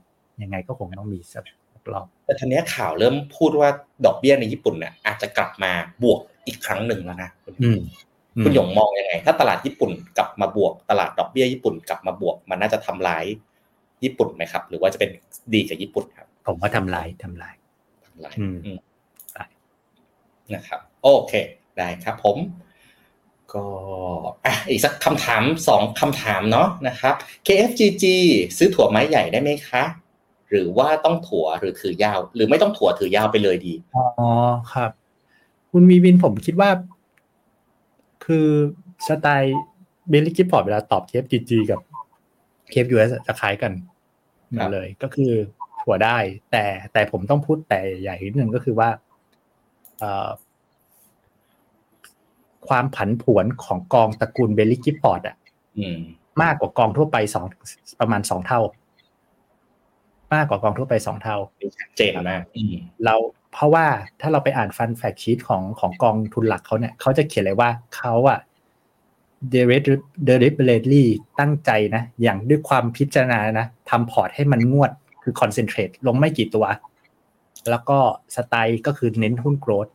[0.42, 1.45] ยังไงก็คงต้องมีสัก
[1.92, 3.68] รอบแต่ทีนี้ข่าวเริ่มพูดว่า
[4.07, 5.72] ดอกเบี้ยในญี่ปุ่นเนี่ยอาจจะกลับมา
[6.03, 7.30] บวกอีกครั้งหนึ่งแล้วนะ
[7.62, 7.78] อืม
[8.43, 13.24] คุณหยงมองยังไง ถ้าตลาดญี่ปุ่นกลับมาบวก ตลาดดอกเบี้ยญี่ปุ่นกลับมาบวก มันน่าจะทำลาย
[14.05, 15.11] ญี่ปุ่นไหมครับ หรือว่าจะเป็น
[15.55, 17.55] ดีกับญี่ปุ่นครับ ผมว่าทำลายทำลาย
[18.07, 18.78] ทำลายอืมอืม
[19.35, 19.45] ได้
[20.55, 21.32] นะครับ โอเค
[21.78, 22.39] ได้ครับผม
[23.53, 23.64] ก็
[24.45, 27.14] อะอีกสักคำถามสองคำถามเนาะนะครับ
[27.47, 28.05] KFGG
[28.57, 29.82] ซื้อถัวไม้ใหญ่ได้ไหมคะ
[30.51, 34.28] หรือว่าต้องถัวหรือถือยาว หรือไม่ต้องถัวถือยาวไปเลยดี อ๋อ
[34.72, 34.91] ครับ
[35.70, 36.70] คุณวีวินผมคิดว่า
[38.25, 38.49] คือ
[39.09, 39.61] สไตล์
[40.09, 41.81] Baillie Gifford เวลาตอบ KFGG กับ
[42.72, 43.72] KFUS จะคล้ายกัน
[44.55, 45.33] หมดเลยครับ ก็คือ
[45.83, 46.18] ถัวได้
[46.51, 48.89] แต่แต่ผมต้องพูดแต่ใหญ่นิดนึงก็คือว่า
[49.99, 50.29] เอ่อ
[52.68, 55.37] ความผันผวนของกองตระกูล Baillie Gifford อะ
[55.79, 56.01] อืม
[56.43, 57.47] มากกว่ากองทั่วไปสอง
[58.01, 58.61] ประมาณสองเท่า
[60.35, 61.37] มากกว่า กองทั่วไปสองเท่า
[61.79, 63.14] ชัดเจนมากอืมเรา
[63.55, 63.86] เพราะว่า
[64.20, 68.38] ถ้าเราไปอ่าน fund fact sheet ของของกองทุนหลักเขาเนี่ยเขาจะเขียนเลยว่าเขาอะ
[70.28, 71.05] deliberately
[71.40, 74.90] ตั้งใจนะ อย่างด้วยความพิจารณานะทำพอร์ตให้มันงวด
[75.22, 76.66] คือ concentrate ลงไม่กี่ตัว
[77.70, 77.98] แล้วก็
[78.36, 79.89] สไตล์ก็คือเน้นหุ้น growth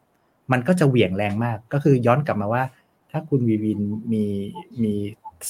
[0.51, 2.63] มันก็จะเหวี่ยงแรงมาก ก็คือย้อนกลับมาว่า
[3.11, 3.79] ถ้าคุณวีวิน
[4.11, 4.23] มี
[4.83, 4.93] มี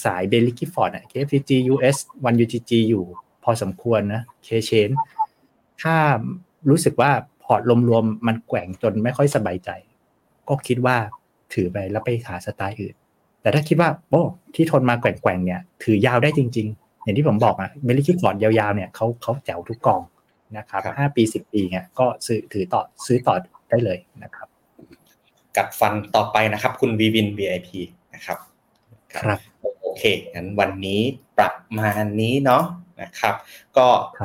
[0.03, 3.03] สาย Baillie Gifford อะ KFGG KFUS ONE-UGG อยู่
[3.43, 4.89] พอสมควรนะ K-CHANGE
[5.81, 5.95] ถ้า
[6.69, 7.11] รู้สึกว่า
[7.49, 9.69] พอร์ตรวมๆมันแกว่งจนไม่ค่อยสบายใจ
[10.49, 10.97] ก็คิดว่า
[11.53, 12.95] ถือไปแล้วไปหาสไตล์อื่น
[13.41, 14.21] แต่ถ้าคิดว่าโอ้
[14.55, 20.01] ที่ทนมาแกว่งๆเนี่ย ถือยาวได้จริง ๆ อย่างที่ผมบอกอะ Baillie Gifford ยาวๆเนี่ยเขาเขาแจ๋วทุกกอง
[20.57, 23.35] นะครับครับห้าปีสิบปีเนี่ยก็ซื้อถือต่อซื้อต่อ
[23.69, 24.47] ได้เลยนะครับ
[25.57, 27.69] กัดฟันต่อไปนะครับ คุณวีวิน VIP
[28.13, 28.37] นะครับ
[29.13, 29.39] ครับ
[29.81, 31.01] โอเคงั้นวันนี้
[31.37, 32.63] ประมาณนี้เนาะ
[33.01, 33.35] นะครับ
[33.77, 33.87] ก็
[34.19, 34.21] ค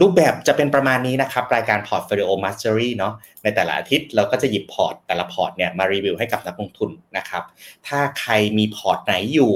[0.00, 7.42] รูปแบบจะเป็นประมาณนี้นะครับรายการ Portfolio Mastery เนาะในแต่ละอาทิตย์เราก็จะหยิบพอร์ตแต่ละพอร์ตเนี่ยมารีวิวให้กับนักลงทุนนะครับ
[7.86, 9.54] ถ้าใครมีพอร์ตไหนอยู่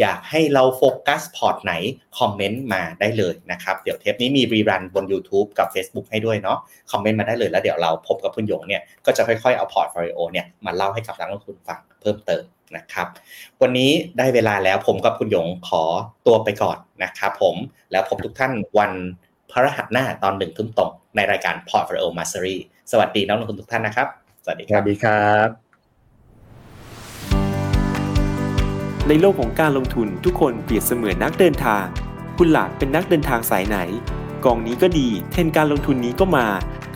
[0.00, 1.72] อยากให้เราโฟกัสพอร์ตไหน
[2.18, 6.58] คอมเมนต์มาได้เลยนะครับ เดี๋ยวเทปนี้มี rerun บน YouTube กับ Facebook ให้ด้วยเนาะ
[6.92, 12.44] คอมเมนต์มาได้เลยแล้วเดี๋ยวเราพบกับคุณหยงเนี่ยก็จะค่อยๆเอา portfolio เนี่ยมาเล่าให้กับนักลงทุนฟังเพิ่มเติม
[12.76, 13.06] นะครับ
[13.62, 15.82] วันนี้ได้เวลาแล้วผมกับคุณหยงขอ
[16.26, 17.56] ตัวไปก่อนนะครับผม
[17.92, 18.92] แล้วพบทุกท่านวัน
[19.54, 22.56] พฤหัสหน้าตอนหนึ่งทุ่มตรงในรายการ Portfolio Mastery
[22.90, 24.08] สวัสดีนักลงทุนทุกท่านนะครับ
[24.44, 25.48] สวัสดีครับสวัสดีครับ
[29.08, 31.84] ในโลกของการลงทุนทุกคนเปรียบเสมือนนักเดินทาง
[32.38, 33.78] คุณล่ะเป็นนักเดินทางสายไหน
[34.44, 36.46] กองนี้ก็ดี เทรนด์การลงทุนนี้ก็มา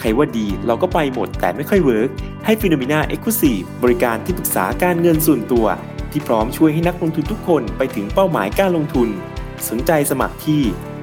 [0.01, 2.11] ใครว่าดีเราก็ไปหมดแต่ไม่ค่อย work
[2.45, 5.67] ให้ฟิโนเมนาเอ็กซ์คลูซีฟบริการที่ปรึกษาการเงินส่วนตัว
[6.11, 9.09] ที่พร้อมช่วยให้นักลงทุนทุกคนไปถึงเป้าหมายการลงทุน
[9.69, 10.63] สนใจสมัครที่